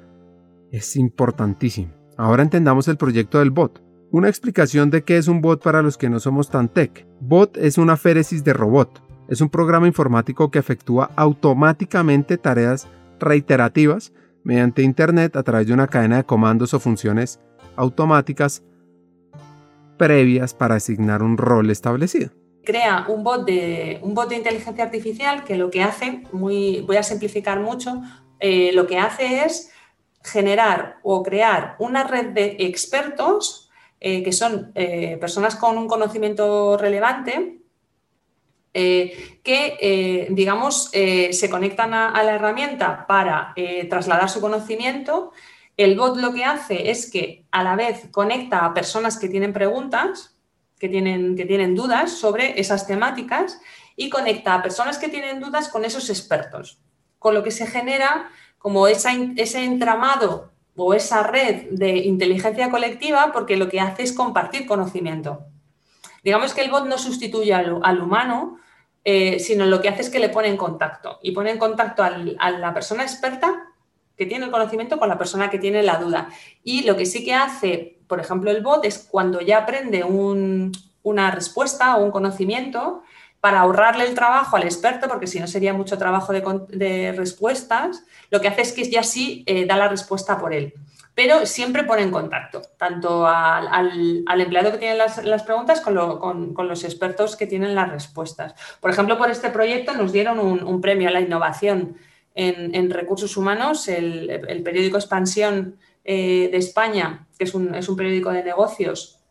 es 0.71 0.95
importantísimo. 0.95 1.93
Ahora 2.17 2.45
entendamos 2.45 2.87
el 2.87 2.97
proyecto 2.97 3.41
del 3.41 3.51
bot. 3.51 3.83
Una 4.13 4.29
explicación 4.29 4.91
de 4.91 5.03
qué 5.03 5.19
es 5.19 5.27
un 5.27 5.41
bot 5.41 5.61
para 5.61 5.83
los 5.83 5.99
que 5.99 6.09
no 6.09 6.21
somos 6.21 6.49
tan 6.49 6.69
tech. 6.69 7.05
Bot 7.21 7.57
es 7.57 7.77
una 7.77 7.97
féresis 7.97 8.45
de 8.45 8.53
robot. 8.53 9.03
Es 9.27 9.41
un 9.41 9.49
programa 9.49 9.87
informático 9.87 10.51
que 10.51 10.59
efectúa 10.59 11.11
automáticamente 11.17 12.37
tareas 12.37 12.87
reiterativas 13.19 14.13
mediante 14.43 14.83
Internet 14.83 15.37
a 15.37 15.43
través 15.43 15.67
de 15.67 15.73
una 15.73 15.87
cadena 15.87 16.19
de 16.19 16.25
comandos 16.25 16.75
o 16.75 16.81
funciones 16.81 17.41
automáticas 17.75 18.63
previas 19.97 20.53
para 20.53 20.75
asignar 20.75 21.23
un 21.23 21.39
rol 21.39 21.71
establecido. 21.71 22.31
Crea 22.65 23.07
un 23.09 23.25
bot 23.25 23.47
de, 23.47 23.99
un 24.03 24.15
bot 24.15 24.29
de 24.29 24.37
inteligencia 24.37 24.85
artificial 24.85 25.45
que 25.45 25.57
lo 25.57 25.71
que 25.71 25.83
hace, 25.83 26.25
muy, 26.33 26.83
voy 26.83 26.97
a 26.97 27.03
simplificar 27.03 27.61
mucho, 27.61 28.03
eh, 28.41 28.73
lo 28.75 28.87
que 28.87 28.99
hace 28.99 29.45
es 29.45 29.71
generar 30.23 30.99
o 31.03 31.23
crear 31.23 31.77
una 31.79 32.05
red 32.05 32.33
de 32.33 32.57
expertos 32.59 33.71
eh, 34.01 34.23
que 34.23 34.33
son 34.33 34.73
eh, 34.75 35.17
personas 35.19 35.57
con 35.57 35.79
un 35.79 35.89
conocimiento 35.89 36.77
relevante 36.77 37.64
que, 38.75 40.27
digamos, 40.31 40.91
se 40.91 41.49
conectan 41.49 41.95
a, 41.95 42.23
la 42.25 42.35
herramienta 42.35 43.07
para 43.07 43.55
trasladar 43.89 44.29
su 44.29 44.41
conocimiento. 44.41 45.33
El 45.77 45.97
bot 45.97 46.17
lo 46.17 46.33
que 46.33 46.45
hace 46.45 46.91
es 46.91 47.11
que 47.11 47.47
a 47.53 47.63
la 47.63 47.77
vez 47.77 48.09
conecta 48.11 48.65
a 48.65 48.75
personas 48.75 49.17
que 49.17 49.29
tienen 49.29 49.53
preguntas, 49.53 50.37
que 50.79 50.89
tienen, 50.89 51.37
que 51.37 51.47
tienen 51.47 51.75
dudas 51.75 52.13
sobre 52.13 52.61
esas 52.61 52.87
temáticas 52.87 53.61
y 53.97 54.11
conecta 54.11 54.55
a 54.55 54.63
personas 54.63 54.99
que 54.99 55.09
tienen 55.09 55.41
dudas 55.41 55.69
con 55.69 55.85
esos 55.85 56.11
expertos, 56.11 56.79
con 57.19 57.35
lo 57.35 57.43
que 57.43 57.51
se 57.51 57.67
genera 57.67 58.29
como 58.59 58.89
ese 58.89 59.65
entramado 59.65 60.53
o 60.77 60.95
esa 60.95 61.23
red 61.23 61.71
de 61.71 61.99
inteligencia 61.99 62.71
colectiva 62.71 63.31
porque 63.33 63.57
lo 63.57 63.69
que 63.69 63.81
hace 63.81 64.03
es 64.03 64.13
compartir 64.13 64.67
conocimiento. 64.67 65.45
Digamos 66.23 66.55
que 66.55 66.63
el 66.63 66.71
bot 66.71 66.87
no 66.87 66.99
sustituye 66.99 67.53
al, 67.53 68.01
humano, 68.03 68.59
eh, 69.05 69.39
sino 69.39 69.67
lo 69.67 69.81
que 69.81 69.89
hace 69.89 70.03
es 70.03 70.11
que 70.11 70.19
le 70.19 70.31
pone 70.31 70.49
en 70.49 70.57
contacto 70.57 71.19
y 71.23 71.33
pone 71.33 71.51
en 71.51 71.59
contacto 71.59 72.03
a 72.03 72.51
la 72.51 72.75
persona 72.75 73.03
experta 73.03 73.71
que 74.17 74.27
tiene 74.27 74.47
el 74.47 74.51
conocimiento 74.51 74.99
con 74.99 75.09
la 75.09 75.19
persona 75.19 75.51
que 75.51 75.59
tiene 75.59 75.83
la 75.83 75.97
duda. 75.97 76.31
Y 76.63 76.83
lo 76.85 76.97
que 76.97 77.05
sí 77.05 77.25
que 77.25 77.35
hace, 77.35 77.99
por 78.07 78.21
ejemplo, 78.21 78.51
el 78.51 78.63
bot 78.63 78.85
es 78.85 78.99
cuando 78.99 79.41
ya 79.41 79.59
aprende 79.59 80.05
una 80.05 81.31
respuesta 81.31 81.97
o 81.97 82.05
un 82.05 82.11
conocimiento, 82.11 83.03
para 83.45 83.61
ahorrarle 83.61 84.07
el 84.07 84.15
trabajo 84.15 84.57
al 84.57 84.63
experto, 84.63 85.07
porque 85.07 85.27
si 85.27 85.39
no 85.39 85.47
sería 85.47 85.75
mucho 85.75 85.99
trabajo 85.99 86.33
de, 86.33 87.13
respuestas, 87.15 88.03
lo 88.31 88.41
que 88.41 88.49
hace 88.49 88.63
es 88.63 88.73
que 88.73 88.91
ya 88.91 89.03
sí 89.03 89.45
eh, 89.47 89.67
da 89.67 89.77
la 89.77 89.87
respuesta 89.87 90.39
por 90.39 90.55
él. 90.55 90.73
Pero 91.15 91.47
siempre 91.47 91.85
pone 91.85 92.03
en 92.03 92.11
contacto, 92.11 92.63
tanto 92.77 93.27
al, 93.27 94.25
empleado 94.41 94.73
que 94.73 94.79
tiene 94.79 94.97
las, 94.97 95.43
preguntas 95.45 95.81
con, 95.81 96.55
los 96.57 96.85
expertos 96.85 97.37
que 97.37 97.47
tienen 97.47 97.75
las 97.75 97.91
respuestas. 97.91 98.55
Por 98.81 98.91
ejemplo, 98.91 99.17
por 99.17 99.31
este 99.31 99.51
proyecto 99.51 99.95
nos 99.95 100.13
dieron 100.13 100.41
un 100.41 100.81
premio 100.81 101.09
a 101.09 101.13
la 101.13 101.21
innovación 101.21 101.97
en, 102.35 102.91
recursos 102.91 103.37
humanos, 103.37 103.89
el, 103.89 104.63
periódico 104.65 104.97
Expansión 104.97 105.77
eh, 106.05 106.49
de 106.51 106.59
España, 106.59 107.27
que 107.39 107.45
es 107.45 107.55
un 107.55 107.97
periódico 107.97 108.31
de 108.31 108.43
negocios, 108.43 109.24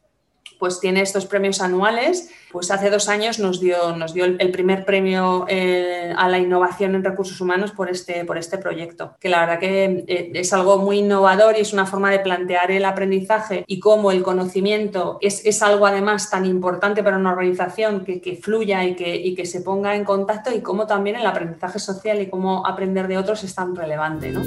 pues 0.63 0.79
tiene 0.79 1.01
estos 1.01 1.25
premios 1.25 1.59
anuales. 1.59 2.29
Pues 2.49 2.71
hace 2.71 2.89
dos 2.89 3.09
años 3.09 3.37
nos 3.37 3.59
dio, 3.59 3.97
nos 3.97 4.13
dio 4.13 4.23
el, 4.23 4.49
primer 4.49 4.85
premio 4.85 5.43
eh, 5.49 6.13
a 6.15 6.29
la 6.29 6.39
innovación 6.39 6.95
en 6.95 7.03
recursos 7.03 7.41
humanos 7.41 7.73
por 7.73 7.89
este, 7.89 8.23
por 8.23 8.37
este 8.37 8.57
proyecto, 8.57 9.17
que 9.19 9.27
la 9.27 9.41
verdad 9.41 9.59
que 9.59 10.05
eh, 10.07 10.31
es 10.35 10.53
algo 10.53 10.77
muy 10.77 10.99
innovador 10.99 11.57
y 11.57 11.59
es 11.59 11.73
una 11.73 11.85
forma 11.85 12.11
de 12.11 12.19
plantear 12.19 12.71
el 12.71 12.85
aprendizaje 12.85 13.65
y 13.67 13.81
cómo 13.81 14.09
el 14.09 14.23
conocimiento 14.23 15.17
es, 15.19 15.45
es 15.45 15.61
algo 15.61 15.85
además 15.85 16.29
tan 16.29 16.45
importante 16.45 17.03
para 17.03 17.17
una 17.17 17.33
organización 17.33 18.05
que, 18.05 18.21
que 18.21 18.37
fluya 18.37 18.85
y 18.85 18.95
que, 18.95 19.17
y 19.17 19.35
que, 19.35 19.45
se 19.45 19.59
ponga 19.59 19.97
en 19.97 20.05
contacto 20.05 20.49
y 20.55 20.61
cómo 20.61 20.87
también 20.87 21.17
el 21.17 21.25
aprendizaje 21.25 21.79
social 21.79 22.21
y 22.21 22.29
cómo 22.29 22.65
aprender 22.65 23.09
de 23.09 23.17
otros 23.17 23.43
es 23.43 23.53
tan 23.53 23.75
relevante. 23.75 24.31
¿no? 24.31 24.39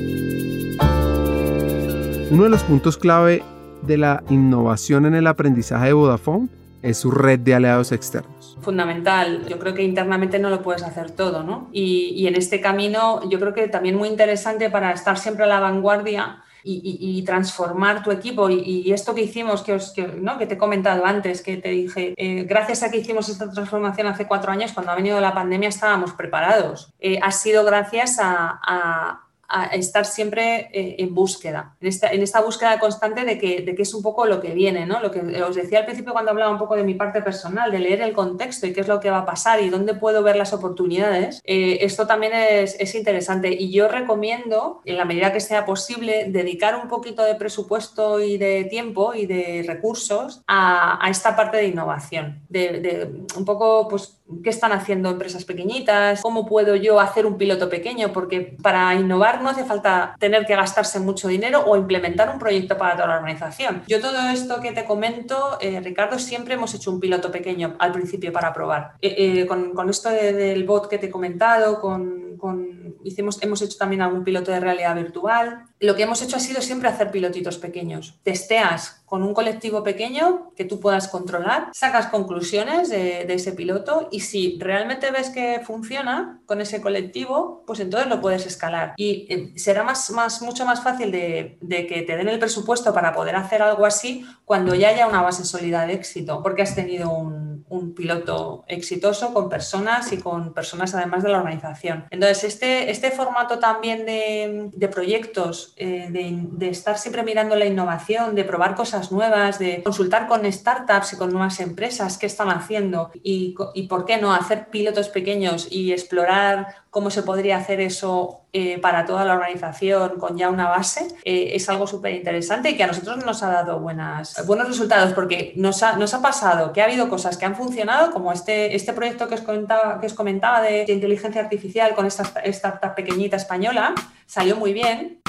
Uno 2.31 2.45
de 2.45 2.49
los 2.49 2.63
puntos 2.63 2.97
clave 2.97 3.43
de 3.87 3.99
la 3.99 4.23
innovación 4.29 5.07
en 5.07 5.15
el 5.15 5.27
aprendizaje 5.27 5.87
de 5.87 5.93
Vodafone 5.93 6.49
es 6.83 6.99
su 6.99 7.11
red 7.11 7.41
de 7.41 7.55
aliados 7.55 7.93
externos. 7.93 8.57
Fundamental. 8.61 9.47
Yo 9.49 9.59
creo 9.59 9.75
que 9.75 9.83
internamente 9.83 10.39
no 10.39 10.51
lo 10.51 10.63
puedes 10.63 10.83
hacer 10.83 11.11
todo, 11.11 11.43
¿no? 11.43 11.69
Y, 11.73 12.27
en 12.27 12.37
este 12.37 12.61
camino 12.61 13.29
yo 13.29 13.41
creo 13.41 13.55
que 13.55 13.69
también 13.69 13.97
muy 13.97 14.09
interesante 14.09 14.71
para 14.71 14.93
estar 14.93 15.19
siempre 15.19 15.45
a 15.45 15.49
la 15.49 15.61
vanguardia 15.61 16.43
y, 16.69 17.23
transformar 17.25 18.03
tu 18.03 18.11
equipo. 18.11 18.51
Y, 18.51 18.93
esto 18.93 19.15
que 19.15 19.23
hicimos, 19.23 19.63
que, 19.63 19.75
os, 19.75 19.95
¿no? 20.21 20.37
que 20.39 20.47
te 20.47 20.55
he 20.55 20.59
comentado 20.59 21.05
antes, 21.07 21.43
que 21.43 21.57
te 21.57 21.71
dije, 21.71 22.15
eh, 22.17 22.45
gracias 22.45 22.83
a 22.83 22.91
que 22.91 22.99
hicimos 22.99 23.29
esta 23.29 23.51
transformación 23.51 24.09
hace 24.09 24.27
cuatro 24.27 24.51
años, 24.51 24.73
cuando 24.73 24.91
ha 24.91 24.97
venido 24.97 25.21
la 25.21 25.35
pandemia 25.35 25.69
estábamos 25.69 26.13
preparados. 26.13 26.93
Eh, 26.99 27.21
ha 27.23 27.31
sido 27.31 27.65
gracias 27.65 28.19
a 28.21 29.26
estar 29.73 30.05
siempre 30.05 30.69
eh, 30.73 30.97
en 30.99 31.15
búsqueda, 31.15 31.77
en 31.81 31.89
esta, 31.89 32.09
en 32.09 32.23
esta 32.23 32.41
búsqueda 32.41 32.79
constante 32.79 33.25
de 33.25 33.39
que, 33.39 33.63
de 33.63 33.75
que, 33.75 33.83
es 33.83 33.95
un 33.95 34.03
poco 34.03 34.27
lo 34.27 34.41
que 34.41 34.55
viene, 34.55 34.87
¿no? 34.87 35.01
Lo 35.01 35.11
que 35.11 35.21
os 35.43 35.55
decía 35.55 35.81
al 35.81 35.85
principio 35.85 36.13
cuando 36.13 36.33
hablaba 36.33 36.51
un 36.51 36.59
poco 36.59 36.77
de 36.77 36.83
mi 36.83 36.95
parte 36.95 37.23
personal, 37.23 37.71
de 37.71 37.79
leer 37.79 38.03
el 38.03 38.13
contexto 38.13 38.67
y 38.67 38.73
qué 38.73 38.81
es 38.81 38.89
lo 38.89 39.01
que 39.01 39.11
va 39.11 39.19
a 39.19 39.27
pasar 39.27 39.63
y 39.63 39.71
dónde 39.71 39.95
puedo 39.95 40.23
ver 40.23 40.37
las 40.37 40.53
oportunidades, 40.53 41.41
eh, 41.45 41.79
esto 41.83 42.07
también 42.07 42.33
es, 42.35 42.77
es, 42.79 42.95
interesante 42.95 43.53
y 43.53 43.71
yo 43.71 43.89
recomiendo, 43.89 44.81
en 44.85 44.97
la 44.97 45.05
medida 45.05 45.33
que 45.33 45.41
sea 45.41 45.65
posible, 45.65 46.27
dedicar 46.29 46.75
un 46.77 46.89
poquito 46.89 47.23
de 47.23 47.35
presupuesto 47.35 48.21
y 48.21 48.39
de 48.39 48.65
tiempo 48.65 49.15
y 49.15 49.27
de 49.27 49.65
recursos 49.67 50.43
a, 50.47 51.05
a 51.05 51.11
esta 51.11 51.37
parte 51.37 51.59
de 51.59 51.69
innovación, 51.69 52.43
de, 52.49 52.81
de 52.81 53.27
un 53.37 53.45
poco, 53.45 53.89
pues, 53.89 54.19
qué 54.43 54.51
están 54.51 54.73
haciendo 54.73 55.11
empresas 55.11 55.45
pequeñitas, 55.45 56.21
cómo 56.23 56.47
puedo 56.47 56.75
yo 56.77 57.01
hacer 57.01 57.27
un 57.27 57.39
piloto 57.39 57.69
pequeño, 57.69 58.13
porque 58.13 58.57
para 58.63 58.95
innovar 58.95 59.43
no 59.43 59.51
hace 59.51 59.65
falta 59.65 60.17
tener 60.19 60.47
que 60.47 60.57
gastarse 60.57 60.99
mucho 61.01 61.29
dinero 61.29 61.65
o 61.67 61.77
implementar 61.77 62.31
un 62.31 62.39
proyecto 62.39 62.77
para 62.77 62.95
toda 62.95 63.09
la 63.09 63.17
organización. 63.17 63.83
Yo 63.87 64.01
todo 64.01 64.29
esto 64.31 64.61
que 64.61 64.73
te 64.73 64.85
comento, 64.85 65.59
eh, 65.61 65.81
Ricardo, 65.81 66.19
siempre 66.19 66.55
hemos 66.55 66.75
hecho 66.75 66.91
un 66.91 67.01
piloto 67.01 67.31
pequeño 67.31 67.77
al 67.79 67.93
principio 67.93 68.33
para 68.33 68.53
probar. 68.53 68.95
Eh, 69.01 69.15
eh, 69.19 69.47
con, 69.47 69.75
con, 69.75 69.89
esto 69.91 70.11
de, 70.11 70.33
del 70.33 70.65
bot 70.65 70.89
que 70.89 70.99
te 70.99 71.07
he 71.07 71.11
comentado, 71.11 71.81
con, 71.81 72.37
con, 72.37 72.97
hicimos, 73.05 73.43
hemos 73.43 73.63
hecho 73.63 73.79
también 73.79 74.03
algún 74.03 74.25
piloto 74.25 74.51
de 74.51 74.61
realidad 74.61 74.95
virtual. 74.95 75.65
Lo 75.79 75.95
que 75.95 76.05
hemos 76.05 76.23
hecho 76.23 76.37
ha 76.37 76.41
sido 76.41 76.63
siempre 76.63 76.89
hacer 76.89 77.11
pilotitos 77.11 77.59
pequeños. 77.59 78.19
Testeas 78.23 79.03
con 79.05 79.23
un 79.23 79.35
colectivo 79.35 79.83
pequeño 79.85 80.53
que 80.57 80.65
tú 80.65 80.81
puedas 80.81 81.09
controlar, 81.09 81.69
sacas 81.73 82.09
conclusiones 82.09 82.89
de, 82.89 83.33
ese 83.33 83.53
piloto 83.53 84.09
y 84.11 84.21
si 84.21 84.59
realmente 84.59 85.11
ves 85.11 85.31
que 85.31 85.61
funciona 85.65 86.41
con 86.47 86.61
ese 86.61 86.81
colectivo, 86.81 87.63
pues 87.67 87.81
entonces 87.81 88.09
lo 88.09 88.21
puedes 88.21 88.47
escalar. 88.47 88.95
Y 88.97 89.27
eh, 89.29 89.53
será 89.57 89.85
más, 89.85 90.11
mucho 90.41 90.65
más 90.65 90.83
fácil 90.83 91.13
de, 91.13 91.59
que 91.61 92.03
te 92.03 92.17
den 92.17 92.29
el 92.29 92.39
presupuesto 92.39 92.93
para 92.95 93.13
poder 93.13 93.37
hacer 93.37 93.63
algo 93.63 93.85
así 93.85 94.27
cuando 94.45 94.75
ya 94.75 94.89
haya 94.89 95.07
una 95.07 95.23
base 95.23 95.45
sólida 95.45 95.87
de 95.87 95.93
éxito, 95.93 96.43
porque 96.43 96.63
has 96.63 96.75
tenido 96.75 97.11
un, 97.11 97.47
piloto 97.95 98.65
exitoso 98.69 99.33
con 99.33 99.49
personas 99.49 100.13
y 100.13 100.19
con 100.19 100.53
personas 100.53 100.95
además 100.95 101.23
de 101.23 101.31
la 101.31 101.39
organización. 101.39 102.07
Entonces, 102.11 102.45
este, 102.45 102.91
este 102.91 103.11
formato 103.11 103.59
también 103.59 104.05
de 104.07 104.89
proyectos, 104.89 105.66
eh, 105.77 106.09
de, 106.11 106.69
estar 106.69 106.99
siempre 106.99 107.23
mirando 107.23 107.57
la 107.57 107.65
innovación, 107.65 108.35
de 108.35 108.45
probar 108.45 108.75
cosas 108.75 109.13
nuevas, 109.13 109.59
de 109.59 109.83
consultar 109.83 110.27
con 110.27 110.51
startups 110.51 111.15
y 111.15 111.17
con 111.17 111.31
nuevas 111.31 111.61
empresas 111.61 112.19
qué 112.19 112.27
están 112.27 112.51
haciendo 112.51 113.11
y, 113.23 113.55
y 113.75 113.87
por 113.89 114.05
qué 114.05 114.19
no 114.19 114.33
hacer 114.33 114.69
pilotos 114.69 115.09
pequeños 115.09 115.69
y 115.71 115.93
explorar 115.93 116.87
cómo 116.97 117.11
se 117.11 117.23
podría 117.23 117.59
hacer 117.59 117.81
eso 117.83 118.47
eh, 118.55 118.79
para 118.79 119.05
toda 119.05 119.27
la 119.27 119.35
organización 119.35 120.19
con 120.19 120.39
ya 120.39 120.49
una 120.49 120.71
base, 120.71 121.09
eh, 121.27 121.51
es 121.53 121.69
algo 121.69 121.87
súper 121.87 122.15
interesante 122.15 122.71
y 122.71 122.77
que 122.79 122.85
a 122.85 122.87
nosotros 122.87 123.23
nos 123.23 123.43
ha 123.43 123.51
dado 123.51 123.81
buenas, 123.81 124.43
buenos 124.47 124.67
resultados 124.67 125.13
porque 125.13 125.53
nos 125.57 125.83
ha, 125.83 125.97
nos 125.99 126.15
ha, 126.15 126.23
pasado 126.23 126.73
que 126.73 126.81
ha 126.81 126.85
habido 126.85 127.11
cosas 127.11 127.37
que 127.37 127.45
han 127.45 127.55
funcionado, 127.55 128.11
como 128.13 128.33
este, 128.33 128.75
este 128.75 128.95
proyecto 128.95 129.29
que 129.29 129.35
os 129.35 129.43
comentaba, 129.43 130.01
que 130.01 130.07
os 130.07 130.15
comentaba 130.15 130.63
de 130.63 130.87
inteligencia 130.89 131.43
artificial 131.43 131.95
con 131.95 132.07
esta 132.07 132.23
startup 132.45 132.95
pequeñita 132.95 133.37
española, 133.37 133.95
salió 134.25 134.57
muy 134.57 134.73
bien. 134.73 135.21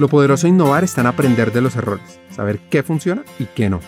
Lo 0.00 0.08
poderoso 0.08 0.46
de 0.46 0.48
innovar 0.48 0.82
está 0.82 1.02
en 1.02 1.08
aprender 1.08 1.52
de 1.52 1.60
los 1.60 1.76
errores, 1.76 2.18
saber 2.34 2.58
qué 2.70 2.82
funciona 2.82 3.22
y 3.38 3.44
qué 3.44 3.68
no 3.68 3.80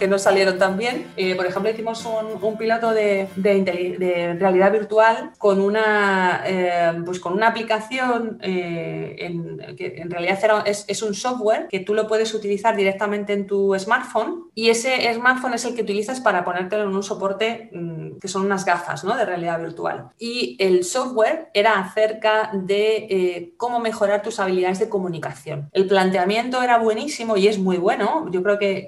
que 0.00 0.08
no 0.08 0.18
salieron 0.18 0.58
tan 0.58 0.78
bien. 0.78 1.08
Eh, 1.16 1.36
por 1.36 1.44
ejemplo, 1.44 1.70
hicimos 1.70 2.04
un, 2.06 2.56
piloto 2.56 2.92
de, 2.92 3.28
realidad 4.40 4.72
virtual 4.72 5.32
con 5.36 5.60
una, 5.60 6.42
eh, 6.46 7.02
pues 7.04 7.20
con 7.20 7.34
una 7.34 7.48
aplicación 7.48 8.38
eh, 8.40 9.14
que 9.76 9.96
en 9.98 10.10
realidad 10.10 10.64
es, 10.66 11.02
un 11.02 11.14
software 11.14 11.68
que 11.68 11.80
tú 11.80 11.92
lo 11.94 12.08
puedes 12.08 12.32
utilizar 12.32 12.74
directamente 12.74 13.34
en 13.34 13.46
tu 13.46 13.78
smartphone 13.78 14.44
y 14.54 14.70
ese 14.70 15.12
smartphone 15.12 15.54
es 15.54 15.66
el 15.66 15.74
que 15.74 15.82
utilizas 15.82 16.20
para 16.20 16.44
ponértelo 16.44 16.84
en 16.84 16.96
un 16.96 17.02
soporte 17.02 17.68
mmm, 17.72 18.09
que 18.20 18.28
son 18.28 18.44
unas 18.44 18.64
gafas 18.64 19.04
¿no? 19.04 19.16
de 19.16 19.24
realidad 19.24 19.60
virtual. 19.60 20.10
Y 20.18 20.56
el 20.58 20.84
software 20.84 21.50
era 21.54 21.78
acerca 21.80 22.50
de 22.52 22.96
eh, 23.10 23.54
cómo 23.56 23.80
mejorar 23.80 24.22
tus 24.22 24.40
habilidades 24.40 24.78
de 24.78 24.88
comunicación. 24.88 25.70
El 25.72 25.86
planteamiento 25.86 26.62
era 26.62 26.78
buenísimo 26.78 27.36
y 27.36 27.48
es 27.48 27.58
muy 27.58 27.78
bueno. 27.78 28.28
Yo 28.30 28.42
creo 28.42 28.58
que, 28.58 28.86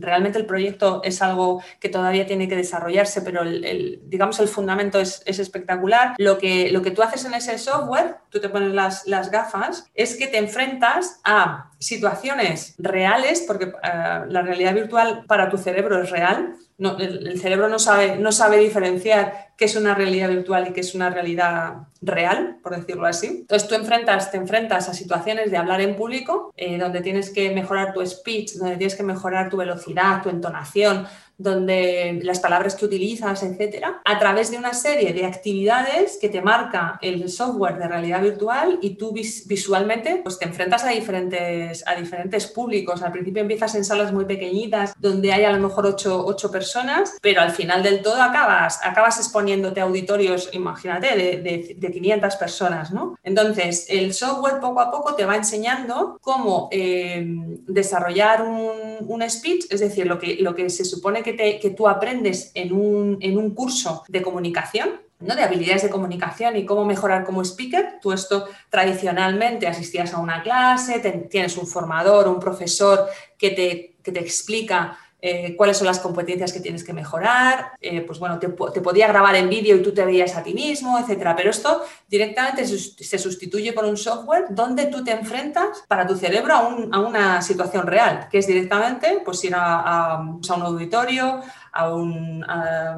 realmente 0.00 0.38
el 0.38 0.46
proyecto 0.46 1.00
es 1.04 1.22
algo 1.22 1.62
que 1.80 1.88
todavía 1.88 2.26
tiene 2.26 2.48
que 2.48 2.56
desarrollarse, 2.56 3.22
pero 3.22 3.42
el, 3.42 4.00
digamos 4.06 4.38
el 4.40 4.48
fundamento 4.48 5.00
es, 5.00 5.22
es, 5.26 5.38
espectacular. 5.38 6.14
Lo 6.18 6.38
que, 6.38 6.70
lo 6.70 6.82
que 6.82 6.90
tú 6.90 7.02
haces 7.02 7.24
en 7.24 7.34
ese 7.34 7.58
software, 7.58 8.16
tú 8.30 8.40
te 8.40 8.48
pones 8.48 8.72
las, 8.72 9.06
las 9.06 9.30
gafas, 9.30 9.90
es 9.94 10.16
que 10.16 10.26
te 10.26 10.38
enfrentas 10.38 11.20
a 11.24 11.70
situaciones 11.78 12.74
reales, 12.78 13.44
porque 13.46 13.66
uh, 13.66 14.26
la 14.28 14.42
realidad 14.42 14.74
virtual 14.74 15.24
para 15.26 15.48
tu 15.48 15.58
cerebro 15.58 16.02
es 16.02 16.10
real, 16.10 16.56
el, 16.78 17.40
cerebro 17.40 17.68
no 17.68 17.78
sabe, 17.78 18.16
no 18.16 18.32
sabe 18.32 18.58
diferenciar 18.58 19.52
qué 19.56 19.64
es 19.64 19.76
una 19.76 19.94
realidad 19.94 20.28
virtual 20.28 20.68
y 20.68 20.72
qué 20.72 20.80
es 20.80 20.94
una 20.94 21.08
realidad 21.08 21.88
real, 22.02 22.58
por 22.62 22.76
decirlo 22.76 23.06
así. 23.06 23.28
Entonces 23.28 23.66
tú 23.66 23.74
enfrentas, 23.74 24.30
te 24.30 24.36
enfrentas 24.36 24.88
a 24.88 24.94
situaciones 24.94 25.50
de 25.50 25.56
hablar 25.56 25.80
en 25.80 25.96
público, 25.96 26.52
eh, 26.56 26.76
donde 26.76 27.00
tienes 27.00 27.30
que 27.30 27.50
mejorar 27.50 27.94
tu 27.94 28.04
speech, 28.06 28.54
donde 28.54 28.76
tienes 28.76 28.94
que 28.94 29.02
mejorar 29.02 29.48
tu 29.48 29.56
velocidad, 29.56 30.22
tu 30.22 30.28
entonación, 30.28 31.06
donde 31.38 32.20
las 32.22 32.40
palabras 32.40 32.74
que 32.74 32.84
utilizas, 32.84 33.42
etcétera, 33.42 34.00
a 34.04 34.18
través 34.18 34.50
de 34.50 34.58
una 34.58 34.74
serie 34.74 35.12
de 35.12 35.24
actividades 35.24 36.18
que 36.20 36.28
te 36.28 36.42
marca 36.42 36.98
el 37.02 37.28
software 37.28 37.78
de 37.78 37.88
realidad 37.88 38.22
virtual 38.22 38.78
y 38.80 38.96
tú 38.96 39.12
vis 39.12 39.46
visualmente 39.46 40.20
pues 40.22 40.38
te 40.38 40.46
enfrentas 40.46 40.84
a 40.84 40.90
diferentes, 40.90 41.86
a 41.86 41.94
diferentes 41.94 42.46
públicos. 42.46 43.02
Al 43.02 43.12
principio 43.12 43.42
empiezas 43.42 43.74
en 43.74 43.84
salas 43.84 44.12
muy 44.12 44.24
pequeñitas 44.24 44.94
donde 44.98 45.32
hay 45.32 45.44
a 45.44 45.52
lo 45.52 45.68
mejor 45.68 45.86
ocho, 45.86 46.24
ocho 46.24 46.50
personas, 46.50 47.16
pero 47.20 47.40
al 47.40 47.50
final 47.50 47.82
del 47.82 48.02
todo 48.02 48.22
acabas, 48.22 48.80
acabas 48.82 49.18
exponiéndote 49.18 49.80
a 49.80 49.84
auditorios, 49.84 50.50
imagínate, 50.52 51.16
de, 51.16 51.42
de, 51.42 51.76
de 51.76 51.92
500 51.92 52.36
personas, 52.36 52.92
¿no? 52.92 53.16
Entonces, 53.22 53.86
el 53.88 54.14
software 54.14 54.60
poco 54.60 54.80
a 54.80 54.90
poco 54.90 55.14
te 55.14 55.24
va 55.24 55.36
enseñando 55.36 56.18
cómo 56.20 56.68
eh, 56.70 57.24
desarrollar 57.66 58.42
un, 58.42 58.70
un, 59.06 59.30
speech, 59.30 59.66
es 59.70 59.80
decir, 59.80 60.06
lo 60.06 60.18
que, 60.18 60.36
lo 60.40 60.54
que 60.54 60.70
se 60.70 60.84
supone 60.84 61.22
que, 61.34 61.74
tú 61.76 61.88
aprendes 61.88 62.52
en 62.54 62.72
un, 62.72 63.18
en 63.20 63.36
un 63.36 63.54
curso 63.54 64.04
de 64.08 64.22
comunicación, 64.22 65.00
¿no? 65.18 65.34
de 65.34 65.42
habilidades 65.42 65.82
de 65.82 65.90
comunicación 65.90 66.56
y 66.56 66.64
cómo 66.64 66.84
mejorar 66.84 67.24
como 67.24 67.42
speaker. 67.42 67.98
Tú 68.00 68.12
esto 68.12 68.46
tradicionalmente 68.70 69.66
asistías 69.66 70.14
a 70.14 70.18
una 70.18 70.42
clase, 70.42 71.00
tienes 71.30 71.56
un 71.56 71.66
formador, 71.66 72.28
un 72.28 72.40
profesor 72.40 73.06
que 73.38 73.50
te, 73.50 73.96
que 74.02 74.12
te 74.12 74.20
explica 74.20 74.98
eh, 75.20 75.56
cuáles 75.56 75.78
son 75.78 75.86
las 75.86 75.98
competencias 75.98 76.52
que 76.52 76.60
tienes 76.60 76.84
que 76.84 76.92
mejorar, 76.92 77.72
eh, 77.80 78.02
pues 78.02 78.18
bueno, 78.18 78.38
te, 78.38 78.48
te, 78.48 78.80
podía 78.80 79.08
grabar 79.08 79.34
en 79.34 79.48
vídeo 79.48 79.76
y 79.76 79.82
tú 79.82 79.92
te 79.92 80.04
veías 80.04 80.36
a 80.36 80.42
ti 80.42 80.52
mismo, 80.52 80.98
etcétera. 80.98 81.34
Pero 81.34 81.50
esto 81.50 81.82
directamente 82.06 82.66
se 82.66 83.18
sustituye 83.18 83.72
por 83.72 83.86
un 83.86 83.96
software 83.96 84.46
donde 84.50 84.86
tú 84.86 85.02
te 85.02 85.12
enfrentas 85.12 85.84
para 85.88 86.06
tu 86.06 86.16
cerebro 86.16 86.54
a, 86.54 86.68
un, 86.68 86.94
a 86.94 87.00
una 87.00 87.40
situación 87.40 87.86
real, 87.86 88.28
que 88.30 88.38
es 88.38 88.46
directamente 88.46 89.22
pues 89.24 89.42
ir 89.44 89.54
a, 89.54 89.80
a, 89.80 90.14
a 90.16 90.20
un 90.20 90.62
auditorio, 90.62 91.40
a, 91.72 91.94
un, 91.94 92.40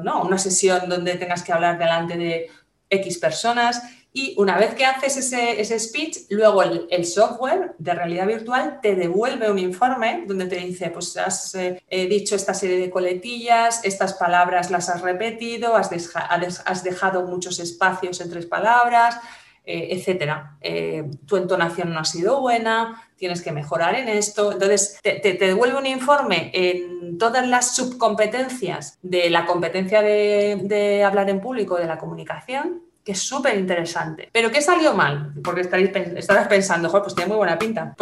no, 0.03 0.23
una 0.23 0.37
sesión 0.37 0.89
donde 0.89 1.15
tengas 1.15 1.41
que 1.41 1.53
hablar 1.53 1.77
delante 1.77 2.17
de 2.17 2.51
X 2.89 3.17
personas 3.17 3.81
y 4.11 4.33
una 4.37 4.57
vez 4.57 4.73
que 4.73 4.85
haces 4.85 5.17
ese, 5.17 5.61
ese 5.61 5.79
speech, 5.79 6.17
luego 6.29 6.63
el, 6.63 7.05
software 7.05 7.75
de 7.77 7.93
realidad 7.93 8.25
virtual 8.25 8.79
te 8.81 8.95
devuelve 8.95 9.51
un 9.51 9.59
informe 9.59 10.23
donde 10.27 10.47
te 10.47 10.55
dice, 10.55 10.89
pues 10.89 11.15
has 11.15 11.53
eh, 11.53 11.79
dicho 12.09 12.35
esta 12.35 12.55
serie 12.55 12.79
de 12.79 12.89
coletillas, 12.89 13.85
estas 13.85 14.15
palabras 14.15 14.71
las 14.71 14.89
has 14.89 15.01
repetido, 15.01 15.75
has, 15.75 15.91
deja, 15.91 16.21
has 16.21 16.83
dejado 16.83 17.27
muchos 17.27 17.59
espacios 17.59 18.19
entre 18.19 18.41
palabras, 18.47 19.19
eh, 19.63 19.89
etcétera. 19.91 20.57
Eh, 20.61 21.03
tu 21.27 21.37
entonación 21.37 21.93
no 21.93 21.99
ha 21.99 22.05
sido 22.05 22.41
buena, 22.41 23.03
tienes 23.15 23.43
que 23.43 23.51
mejorar 23.51 23.93
en 23.93 24.07
esto. 24.07 24.53
Entonces, 24.53 24.99
te, 25.03 25.19
devuelve 25.39 25.77
un 25.77 25.85
informe 25.85 26.49
en 26.55 27.19
todas 27.19 27.47
las 27.47 27.75
subcompetencias 27.75 28.97
de 29.03 29.29
la 29.29 29.45
competencia 29.45 30.01
de 30.01 31.03
hablar 31.03 31.29
en 31.29 31.41
público, 31.41 31.77
de 31.77 31.85
la 31.85 31.99
comunicación, 31.99 32.88
que 33.09 33.13
es 33.13 33.23
súper 33.23 33.57
interesante. 33.57 34.29
¿Pero 34.31 34.51
qué 34.51 34.61
salió 34.61 34.93
mal? 34.93 35.33
Porque 35.43 35.61
estaréis, 35.61 35.89
estarás 36.15 36.47
pensando, 36.47 36.91
pues 36.91 37.15
tiene 37.15 37.29
muy 37.29 37.37
buena 37.37 37.57
pinta. 37.57 37.95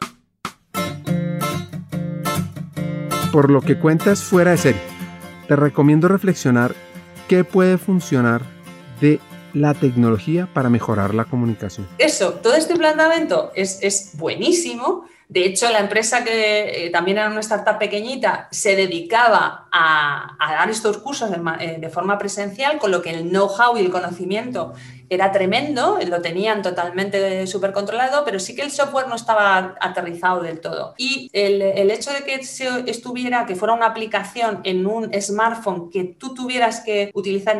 Por 3.32 3.50
lo 3.50 3.62
que 3.62 3.80
cuentas 3.80 4.22
fuera 4.22 4.52
de 4.52 4.58
serie, 4.58 4.82
te 5.48 5.56
recomiendo 5.56 6.10
reflexionar 6.10 6.76
qué 7.30 7.46
puede 7.46 7.78
funcionar 7.78 8.42
de 9.00 9.22
la 9.54 9.74
tecnología 9.74 10.50
para 10.54 10.70
mejorar 10.70 11.16
la 11.16 11.24
comunicación. 11.24 11.88
Eso, 12.00 12.34
todo 12.34 12.56
este 12.56 12.76
planteamiento 12.76 13.54
es, 13.56 13.80
es 13.82 14.12
buenísimo. 14.18 15.06
De 15.30 15.46
hecho, 15.46 15.70
la 15.70 15.80
empresa 15.80 16.24
que 16.24 16.86
eh, 16.86 16.90
también 16.90 17.18
era 17.18 17.30
una 17.30 17.40
startup 17.40 17.78
pequeñita 17.78 18.50
se 18.52 18.76
dedicaba 18.76 19.68
a, 19.72 20.36
a 20.38 20.54
dar 20.54 20.70
estos 20.70 20.98
cursos 20.98 21.32
de, 21.32 21.38
eh, 21.60 21.78
de, 21.80 21.90
forma 21.90 22.18
presencial, 22.18 22.78
con 22.78 22.92
lo 22.92 23.02
que 23.02 23.12
el 23.12 23.30
know-how 23.30 23.78
y 23.78 23.82
el 23.82 23.90
conocimiento 23.90 24.74
era 25.10 25.32
tremendo, 25.32 26.00
lo 26.08 26.22
tenían 26.22 26.62
totalmente 26.62 27.48
súper 27.48 27.72
controlado, 27.72 28.24
pero 28.26 28.40
sí 28.40 28.56
que 28.56 28.64
el 28.64 28.72
software 28.72 29.08
no 29.08 29.16
estaba 29.16 29.76
aterrizado 29.80 30.42
del 30.42 30.60
todo. 30.60 30.94
Y 30.98 31.30
el, 31.34 31.62
el 31.62 31.92
hecho 31.92 32.12
de 32.12 32.24
que 32.24 32.36
estuviera, 32.36 33.46
que 33.46 33.56
fuera 33.56 33.74
una 33.74 33.88
aplicación 33.88 34.62
en 34.64 34.86
un 34.86 35.12
smartphone 35.22 35.90
que 35.90 36.04
tú 36.04 36.34
tuvieras 36.34 36.82
que 36.82 37.12
utilizar 37.14 37.58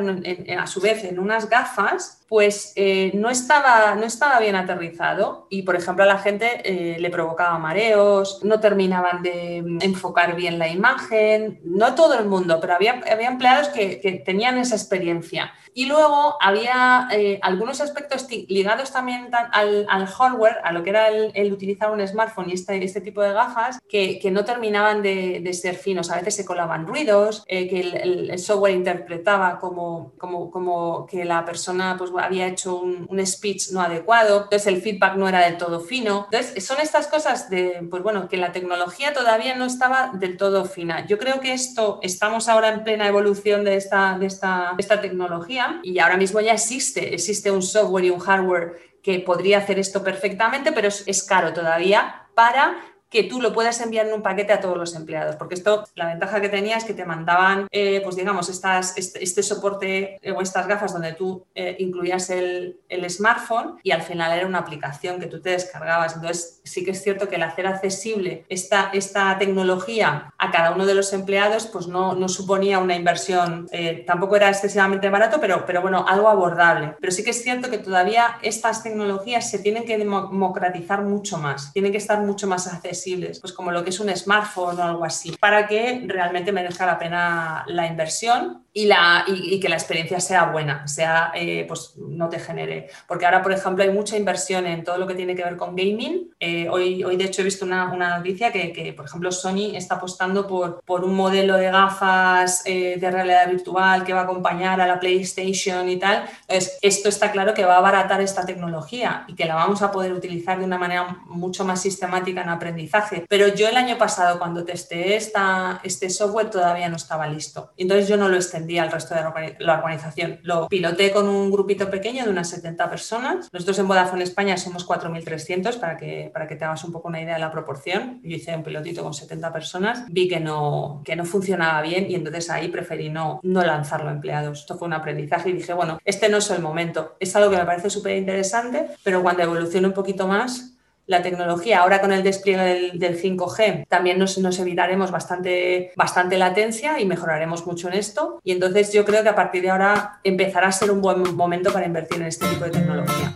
a 0.58 0.68
su 0.68 0.82
vez 0.82 1.04
en 1.04 1.20
unas 1.20 1.50
gafas, 1.50 2.26
pues 2.28 2.74
eh, 2.76 3.12
no, 3.14 3.30
estaba, 3.30 3.96
no 3.96 4.06
estaba 4.06 4.40
bien 4.40 4.56
aterrizado 4.56 5.48
y, 5.50 5.62
por 5.62 5.76
ejemplo, 5.76 6.04
a 6.04 6.08
la 6.08 6.18
gente 6.18 6.62
eh, 6.66 7.00
le 7.00 7.10
provocaba 7.10 7.58
mareos, 7.58 8.42
no 8.44 8.60
terminaban 8.60 9.24
de 9.24 9.58
enfocar 9.82 10.36
bien 10.36 10.60
la 10.60 10.68
imagen, 10.68 11.62
no 11.64 11.96
todo 11.96 12.20
el 12.20 12.26
mundo, 12.26 12.60
pero 12.60 12.74
había, 12.76 13.02
había 13.12 13.30
empleados 13.30 13.70
que, 13.70 14.02
que 14.02 14.12
tenían 14.14 14.58
esa 14.58 14.76
experiencia. 14.76 15.54
Y 15.78 15.86
luego 15.86 16.38
había 16.42 17.08
eh, 17.12 17.40
algunos 17.44 17.82
aspectos 17.82 18.28
ligados 18.48 18.92
también 18.92 19.30
al, 19.52 20.08
hardware, 20.08 20.58
a 20.64 20.72
lo 20.72 20.82
que 20.82 20.90
era 20.90 21.10
el, 21.10 21.54
utilizar 21.54 21.92
un 21.92 22.06
smartphone 22.08 22.50
y 22.50 22.54
este, 22.54 22.84
este 22.84 23.00
tipo 23.00 23.22
de 23.22 23.32
gafas, 23.32 23.80
que, 23.88 24.20
no 24.32 24.44
terminaban 24.44 25.04
de, 25.04 25.54
ser 25.54 25.76
finos. 25.76 26.10
A 26.10 26.16
veces 26.16 26.36
se 26.36 26.46
colaban 26.46 26.88
ruidos, 26.88 27.46
que 27.46 27.92
el, 28.02 28.40
software 28.40 28.74
interpretaba 28.74 29.60
como, 29.60 30.14
como, 30.18 30.50
como 30.50 31.06
que 31.06 31.24
la 31.26 31.46
persona 31.46 31.94
pues, 31.96 32.10
había 32.20 32.48
hecho 32.48 32.80
un, 32.80 33.26
speech 33.26 33.72
no 33.72 33.82
adecuado, 33.82 34.44
entonces 34.44 34.68
el 34.68 34.82
feedback 34.82 35.16
no 35.16 35.28
era 35.28 35.42
del 35.42 35.58
todo 35.58 35.80
fino. 35.80 36.28
Entonces, 36.32 36.66
son 36.66 36.80
estas 36.80 37.08
cosas 37.08 37.50
de, 37.50 37.86
pues 37.90 38.04
bueno, 38.04 38.28
que 38.30 38.38
la 38.38 38.52
tecnología 38.52 39.14
todavía 39.14 39.56
no 39.56 39.66
estaba 39.66 40.12
del 40.14 40.38
todo 40.38 40.66
fina. 40.66 41.06
Yo 41.06 41.18
creo 41.18 41.40
que 41.40 41.54
esto, 41.54 42.00
estamos 42.02 42.48
ahora 42.48 42.70
en 42.70 42.84
plena 42.84 43.08
evolución 43.08 43.64
de 43.64 43.76
esta, 43.76 44.18
de 44.18 44.28
esta, 44.28 44.76
esta 44.78 45.02
tecnología 45.02 45.80
y 45.84 46.00
ahora 46.00 46.18
mismo 46.18 46.40
ya 46.40 46.54
existe, 46.54 47.14
existe 47.14 47.52
un 47.52 47.62
software 47.62 48.06
y 48.06 48.10
un 48.10 48.20
hardware 48.20 48.80
que 49.02 49.20
podría 49.20 49.60
hacer 49.60 49.80
esto 49.80 50.04
perfectamente, 50.04 50.72
pero 50.72 50.88
es 50.88 51.24
caro 51.24 51.54
todavía 51.54 52.28
para 52.36 52.78
que 53.10 53.24
tú 53.24 53.42
lo 53.42 53.54
puedas 53.54 53.80
enviar 53.82 54.08
en 54.08 54.14
un 54.14 54.22
paquete 54.22 54.54
a 54.54 54.60
todos 54.60 54.78
los 54.78 54.96
empleados, 54.96 55.36
porque 55.38 55.56
esto, 55.56 55.86
la 55.96 56.08
ventaja 56.08 56.42
que 56.42 56.50
tenía 56.50 56.78
es 56.78 56.84
que 56.84 56.94
te 56.94 57.06
mandaban, 57.06 57.68
eh, 57.72 58.02
pues 58.04 58.16
digamos, 58.16 58.50
estas, 58.50 58.98
este, 58.98 59.24
este, 59.24 59.44
soporte 59.44 60.20
o 60.36 60.42
estas 60.42 60.68
gafas 60.68 60.94
donde 60.94 61.14
tú 61.14 61.46
eh, 61.56 61.76
incluías 61.80 62.30
el, 62.30 62.80
smartphone 63.08 63.80
y 63.84 63.92
al 63.92 64.02
final 64.02 64.38
era 64.38 64.46
una 64.46 64.60
aplicación 64.60 65.20
que 65.20 65.28
tú 65.28 65.40
te 65.40 65.52
descargabas. 65.52 66.16
Entonces, 66.16 66.60
sí 66.66 66.84
que 66.84 66.92
es 66.92 67.02
cierto 67.02 67.30
que 67.30 67.36
el 67.36 67.44
hacer 67.44 67.66
accesible 67.68 68.46
esta, 68.50 68.90
esta 68.92 69.38
tecnología 69.38 70.34
a 70.38 70.52
cada 70.52 70.72
uno 70.72 70.86
de 70.86 70.94
los 70.94 71.14
empleados, 71.14 71.68
pues 71.68 71.88
no, 71.88 72.16
no 72.16 72.28
suponía 72.28 72.80
una 72.80 72.96
inversión, 72.96 73.68
eh, 73.72 74.04
tampoco 74.06 74.36
era 74.36 74.50
excesivamente 74.50 75.10
barato, 75.10 75.40
pero, 75.40 75.66
pero 75.66 75.82
bueno, 75.82 76.06
algo 76.08 76.28
abordable. 76.28 76.96
Pero 77.00 77.14
sí 77.14 77.24
que 77.24 77.30
es 77.30 77.42
cierto 77.42 77.70
que 77.70 77.78
todavía 77.78 78.40
estas 78.42 78.84
tecnologías 78.84 79.50
se 79.50 79.60
tienen 79.60 79.86
que 79.86 79.98
democratizar 79.98 81.04
mucho 81.04 81.38
más, 81.38 81.72
tienen 81.72 81.92
que 81.92 81.98
estar 81.98 82.20
mucho 82.20 82.48
más 82.48 82.68
accesibles 82.68 82.97
pues 83.40 83.54
como 83.54 83.72
lo 83.72 83.84
que 83.84 83.90
es 83.90 84.00
un 84.00 84.16
smartphone 84.16 84.80
o 84.80 84.84
algo 84.84 85.06
así, 85.06 85.32
para 85.40 85.68
que 85.68 86.04
realmente 86.06 86.52
merezca 86.52 86.86
la 86.86 87.00
pena 87.00 87.64
la 87.68 87.88
inversión 87.88 88.67
y, 88.78 88.86
la, 88.86 89.26
y, 89.26 89.60
que 89.60 89.70
la 89.70 89.76
experiencia 89.76 90.20
sea 90.20 90.52
buena, 90.52 90.88
sea, 90.88 91.32
eh, 91.34 91.66
pues 91.68 91.96
no 91.98 92.30
te 92.30 92.38
genere. 92.38 92.90
Porque 93.08 93.26
ahora, 93.26 93.42
por 93.42 93.52
ejemplo, 93.52 93.84
hay 93.84 93.90
mucha 93.90 94.16
inversión 94.16 94.68
en 94.68 94.84
todo 94.84 95.00
lo 95.00 95.08
que 95.08 95.16
tiene 95.16 95.36
que 95.36 95.44
ver 95.44 95.58
con 95.58 95.76
gaming. 95.76 96.30
Eh, 96.40 96.70
hoy, 96.70 97.04
hoy, 97.04 97.18
de 97.18 97.24
hecho, 97.24 97.42
he 97.42 97.46
visto 97.46 97.66
una, 97.66 97.92
una 97.92 98.20
noticia 98.20 98.52
que, 98.52 98.72
que, 98.72 98.94
por 98.94 99.06
ejemplo, 99.06 99.32
Sony 99.32 99.76
está 99.76 99.96
apostando 99.96 100.46
por, 100.46 100.80
por 100.86 101.04
un 101.04 101.16
modelo 101.16 101.58
de 101.58 101.72
gafas 101.72 102.62
eh, 102.66 102.98
de 103.00 103.10
realidad 103.10 103.50
virtual 103.50 104.04
que 104.04 104.14
va 104.14 104.20
a 104.20 104.24
acompañar 104.26 104.80
a 104.80 104.86
la 104.86 105.00
PlayStation 105.00 105.90
y 105.90 105.98
tal. 105.98 106.30
Entonces, 106.42 106.78
esto 106.84 107.10
está 107.10 107.32
claro 107.32 107.56
que 107.56 107.66
va 107.66 107.74
a 107.74 107.80
abaratar 107.80 108.22
esta 108.22 108.46
tecnología 108.46 109.26
y 109.28 109.34
que 109.34 109.46
la 109.46 109.56
vamos 109.56 109.82
a 109.82 109.92
poder 109.92 110.14
utilizar 110.14 110.60
de 110.60 110.66
una 110.66 110.78
manera 110.78 111.18
mucho 111.26 111.66
más 111.66 111.82
sistemática 111.82 112.44
en 112.44 112.50
aprendizaje. 112.50 113.26
Pero 113.28 113.48
yo 113.48 113.68
el 113.68 113.76
año 113.76 113.98
pasado, 113.98 114.38
cuando 114.38 114.64
testé 114.64 115.16
esta, 115.16 115.82
este 115.84 116.12
software, 116.12 116.52
todavía 116.52 116.90
no 116.90 116.98
estaba 116.98 117.26
listo. 117.26 117.72
Entonces, 117.76 118.08
yo 118.08 118.18
no 118.18 118.30
lo 118.30 118.36
extendí 118.36 118.67
al 118.78 118.92
resto 118.92 119.16
de 119.16 119.56
la 119.60 119.76
organización. 119.76 120.40
Lo 120.44 120.68
piloté 120.68 121.12
con 121.12 121.28
un 121.28 121.50
grupito 121.52 121.90
pequeño 121.90 122.26
de 122.26 122.30
unas 122.30 122.50
70 122.50 122.90
personas. 122.90 123.50
Nosotros 123.52 123.80
en 123.80 123.88
Vodafone 123.88 124.24
España 124.24 124.58
somos 124.58 124.88
4.300 124.88 125.80
para 125.80 125.98
que, 125.98 126.30
para 126.34 126.48
que 126.48 126.56
te 126.56 126.66
hagas 126.66 126.84
un 126.84 126.92
poco 126.92 127.08
una 127.08 127.22
idea 127.22 127.36
de 127.36 127.40
la 127.40 127.52
proporción. 127.52 128.20
Yo 128.24 128.36
hice 128.36 128.56
un 128.56 128.64
pilotito 128.64 129.04
con 129.04 129.14
70 129.14 129.54
personas, 129.54 130.06
vi 130.10 130.28
que 130.28 130.40
no, 130.40 131.02
que 131.06 131.16
no 131.16 131.26
funcionaba 131.26 131.82
bien 131.82 132.10
y 132.10 132.16
entonces 132.16 132.50
ahí 132.50 132.68
preferí 132.68 133.10
no, 133.10 133.40
no 133.44 133.62
lanzarlo 133.64 134.10
a 134.10 134.14
empleados. 134.14 134.60
Esto 134.60 134.78
fue 134.78 134.88
un 134.88 134.94
aprendizaje 134.94 135.50
y 135.50 135.54
dije, 135.54 135.74
bueno, 135.74 136.00
este 136.04 136.30
no 136.30 136.38
es 136.38 136.50
el 136.52 136.62
momento. 136.62 137.16
Es 137.20 137.36
algo 137.36 137.50
que 137.50 137.58
me 137.58 137.66
parece 137.66 137.90
súper 137.90 138.18
interesante, 138.18 138.88
pero 139.04 139.22
cuando 139.22 139.44
evolucione 139.44 139.88
un 139.88 139.94
poquito 139.94 140.28
más, 140.28 140.77
la 141.08 141.22
tecnología. 141.22 141.80
Ahora 141.80 142.02
con 142.02 142.12
el 142.12 142.22
despliegue 142.22 142.92
del, 142.94 143.22
5G 143.22 143.88
también 143.88 144.20
nos, 144.20 144.38
evitaremos 144.60 145.10
bastante, 145.10 145.92
bastante 145.96 146.38
latencia 146.38 147.00
y 147.00 147.06
mejoraremos 147.06 147.66
mucho 147.66 147.88
en 147.88 147.96
esto. 147.96 148.40
Y 148.44 148.52
entonces 148.52 148.94
yo 148.94 149.06
creo 149.06 149.24
que 149.24 149.30
a 149.30 149.36
partir 149.36 149.64
de 149.64 149.72
ahora 149.72 150.20
empezará 150.24 150.68
a 150.68 150.72
ser 150.72 150.92
un 150.92 151.02
buen 151.02 151.36
momento 151.36 151.72
para 151.72 151.86
invertir 151.86 152.22
en 152.22 152.28
este 152.28 152.46
tipo 152.48 152.66
de 152.66 152.72
tecnología. 152.72 153.34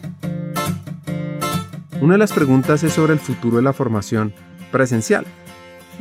Una 2.01 2.13
de 2.15 2.19
las 2.19 2.33
preguntas 2.33 2.83
es 2.83 2.93
sobre 2.93 3.13
el 3.13 3.19
futuro 3.19 3.57
de 3.57 3.63
la 3.63 3.73
formación 3.73 4.33
presencial 4.71 5.25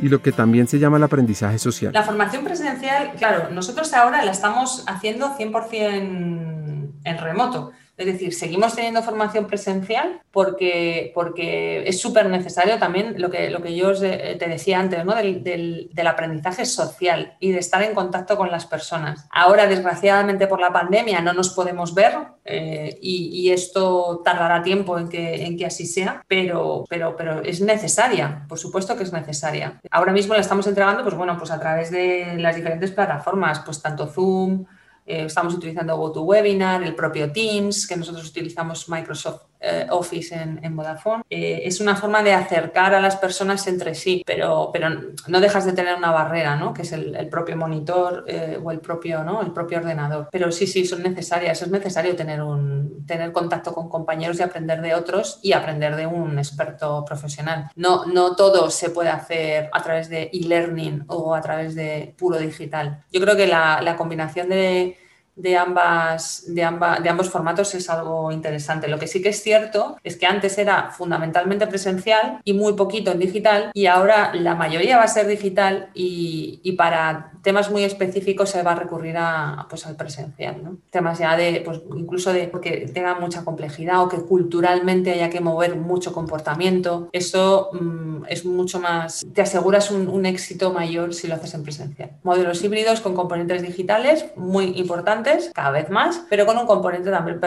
y 0.01 0.09
lo 0.09 0.21
que 0.21 0.31
también 0.31 0.67
se 0.67 0.79
llama 0.79 0.97
el 0.97 1.03
aprendizaje 1.03 1.59
social. 1.59 1.93
La 1.93 2.03
formación 2.03 2.43
presencial, 2.43 3.13
claro, 3.17 3.49
nosotros 3.51 3.93
ahora 3.93 4.25
la 4.25 4.31
estamos 4.31 4.83
haciendo 4.87 5.37
100% 5.37 6.91
en 7.03 7.17
remoto. 7.17 7.71
Es 8.01 8.07
decir, 8.07 8.33
seguimos 8.33 8.75
teniendo 8.75 9.03
formación 9.03 9.45
presencial 9.45 10.21
porque, 10.31 11.11
porque 11.13 11.87
es 11.87 12.01
súper 12.01 12.27
necesario 12.29 12.79
también 12.79 13.21
lo 13.21 13.29
que, 13.29 13.51
lo 13.51 13.61
que 13.61 13.75
yo 13.75 13.93
te 13.93 14.47
decía 14.47 14.79
antes, 14.79 15.05
¿no? 15.05 15.13
Del, 15.13 15.43
del, 15.43 16.07
aprendizaje 16.07 16.65
social 16.65 17.37
y 17.39 17.51
de 17.51 17.59
estar 17.59 17.83
en 17.83 17.93
contacto 17.93 18.35
con 18.37 18.49
las 18.49 18.65
personas. 18.65 19.27
Ahora, 19.31 19.67
desgraciadamente, 19.67 20.47
por 20.47 20.59
la 20.59 20.73
pandemia 20.73 21.21
no 21.21 21.31
nos 21.31 21.51
podemos 21.51 21.93
ver 21.93 22.15
eh, 22.43 22.97
y, 23.01 23.51
esto 23.51 24.21
tardará 24.25 24.63
tiempo 24.63 24.97
en 24.97 25.07
que, 25.07 25.45
en 25.45 25.57
que 25.57 25.67
así 25.67 25.85
sea, 25.85 26.23
pero, 26.27 26.85
pero, 26.89 27.15
pero 27.15 27.41
es 27.43 27.61
necesaria, 27.61 28.45
por 28.49 28.57
supuesto 28.57 28.97
que 28.97 29.03
es 29.03 29.13
necesaria. 29.13 29.79
Ahora 29.91 30.11
mismo 30.11 30.33
la 30.33 30.41
estamos 30.41 30.65
entregando, 30.65 31.03
pues 31.03 31.15
bueno, 31.15 31.37
pues 31.37 31.51
a 31.51 31.59
través 31.59 31.91
de 31.91 32.35
las 32.37 32.55
diferentes 32.55 32.91
plataformas, 32.91 33.59
pues 33.59 33.79
tanto 33.79 34.07
Zoom, 34.07 34.65
eh, 35.11 35.25
estamos 35.25 35.53
utilizando 35.53 35.97
GoToWebinar, 35.97 36.83
el 36.83 36.95
propio 36.95 37.33
Teams, 37.33 37.85
que 37.85 37.97
nosotros 37.97 38.29
utilizamos 38.29 38.87
Microsoft 38.87 39.41
eh, 39.59 39.85
Office 39.89 40.33
en, 40.33 40.75
Vodafone. 40.75 41.23
Eh, 41.29 41.63
es 41.65 41.81
una 41.81 41.97
forma 41.97 42.23
de 42.23 42.33
acercar 42.33 42.95
a 42.95 43.01
las 43.01 43.17
personas 43.17 43.67
entre 43.67 43.93
sí, 43.93 44.23
pero, 44.25 44.69
pero 44.71 44.87
no 45.27 45.41
dejas 45.41 45.65
de 45.65 45.73
tener 45.73 45.95
una 45.95 46.11
barrera, 46.11 46.55
¿no? 46.55 46.73
que 46.73 46.83
es 46.83 46.93
el, 46.93 47.27
propio 47.29 47.57
monitor 47.57 48.25
o 48.63 48.71
el 48.71 48.79
propio, 48.79 49.23
¿no? 49.25 49.41
el 49.41 49.51
propio 49.51 49.79
ordenador. 49.79 50.29
Pero 50.31 50.49
sí, 50.49 50.65
sí, 50.65 50.85
son 50.85 51.03
necesarias. 51.03 51.61
Es 51.61 51.69
necesario 51.69 52.15
tener, 52.15 52.41
un, 52.41 53.05
tener 53.05 53.33
contacto 53.33 53.73
con 53.73 53.89
compañeros 53.89 54.39
y 54.39 54.43
aprender 54.43 54.81
de 54.81 54.95
otros 54.95 55.39
y 55.43 55.51
aprender 55.51 55.97
de 55.97 56.07
un 56.07 56.39
experto 56.39 57.03
profesional. 57.03 57.69
No, 57.75 58.05
no 58.05 58.37
todo 58.37 58.69
se 58.69 58.91
puede 58.91 59.09
hacer 59.09 59.69
a 59.73 59.83
través 59.83 60.07
de 60.07 60.29
e-learning 60.31 61.03
o 61.07 61.35
a 61.35 61.41
través 61.41 61.75
de 61.75 62.15
puro 62.17 62.37
digital. 62.37 63.03
Yo 63.11 63.19
creo 63.19 63.35
que 63.35 63.47
la 63.47 63.95
combinación 63.97 64.47
de 64.47 65.00
de, 65.35 65.57
ambas, 65.57 66.43
de, 66.47 66.61
de 67.01 67.09
ambos 67.09 67.29
formatos 67.29 67.73
es 67.75 67.89
algo 67.89 68.31
interesante. 68.31 68.87
Lo 68.87 68.99
que 68.99 69.07
sí 69.07 69.21
que 69.21 69.29
es 69.29 69.41
cierto 69.41 69.97
es 70.03 70.17
que 70.17 70.25
antes 70.25 70.57
era 70.57 70.91
fundamentalmente 70.91 71.67
presencial 71.67 72.41
y 72.43 72.53
muy 72.53 72.73
poquito 72.73 73.11
en 73.11 73.19
digital 73.19 73.71
y 73.73 73.85
ahora 73.85 74.33
la 74.33 74.55
mayoría 74.55 74.97
va 74.97 75.03
a 75.03 75.07
ser 75.07 75.27
digital 75.27 75.89
y, 75.93 76.59
y 76.63 76.73
para 76.73 77.31
temas 77.41 77.71
muy 77.71 77.83
específicos 77.83 78.49
se 78.49 78.61
va 78.63 78.73
a 78.73 78.75
recurrir 78.75 79.15
a, 79.17 79.65
pues, 79.69 79.85
al 79.85 79.95
presencial. 79.95 80.63
¿no? 80.63 80.77
Temas 80.89 81.19
ya 81.19 81.35
de, 81.35 81.61
pues, 81.63 81.81
incluso 81.95 82.33
de 82.33 82.51
que 82.61 82.89
tenga 82.93 83.15
mucha 83.15 83.43
complejidad 83.43 84.03
o 84.03 84.09
que 84.09 84.21
culturalmente 84.21 85.11
haya 85.11 85.29
que 85.29 85.39
mover 85.39 85.75
mucho 85.75 86.13
comportamiento. 86.13 87.09
Eso 87.11 87.69
mm, 87.73 88.25
es 88.27 88.45
mucho 88.45 88.79
más, 88.79 89.25
te 89.33 89.41
aseguras 89.41 89.91
un, 89.91 90.07
un 90.07 90.25
éxito 90.25 90.71
mayor 90.71 91.13
si 91.13 91.27
lo 91.27 91.35
haces 91.35 91.53
en 91.53 91.63
presencial. 91.63 92.11
Modelos 92.23 92.63
híbridos 92.63 93.01
con 93.01 93.15
componentes 93.15 93.61
digitales 93.61 94.25
muy 94.35 94.77
importantes 94.77 95.20
cada 95.53 95.71
vez 95.71 95.89
más, 95.89 96.23
pero 96.29 96.45
con 96.45 96.57
un 96.57 96.65
componente 96.65 97.09
también 97.09 97.39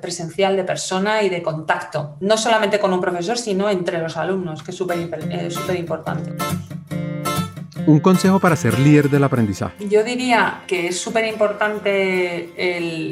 presencial 0.00 0.56
de 0.56 0.64
persona 0.64 1.22
y 1.22 1.28
de 1.28 1.42
contacto, 1.42 2.16
no 2.20 2.36
solamente 2.36 2.78
con 2.78 2.92
un 2.92 3.00
profesor, 3.00 3.38
sino 3.38 3.68
entre 3.68 3.98
los 3.98 4.16
alumnos, 4.16 4.62
que 4.62 4.70
es 4.70 4.76
súper 4.76 4.98
eh, 4.98 5.78
importante. 5.78 6.32
Un 7.86 8.00
consejo 8.00 8.40
para 8.40 8.56
ser 8.56 8.78
líder 8.78 9.10
del 9.10 9.24
aprendizaje. 9.24 9.88
Yo 9.88 10.04
diría 10.04 10.62
que 10.66 10.88
es 10.88 11.00
súper 11.00 11.26
importante 11.26 12.50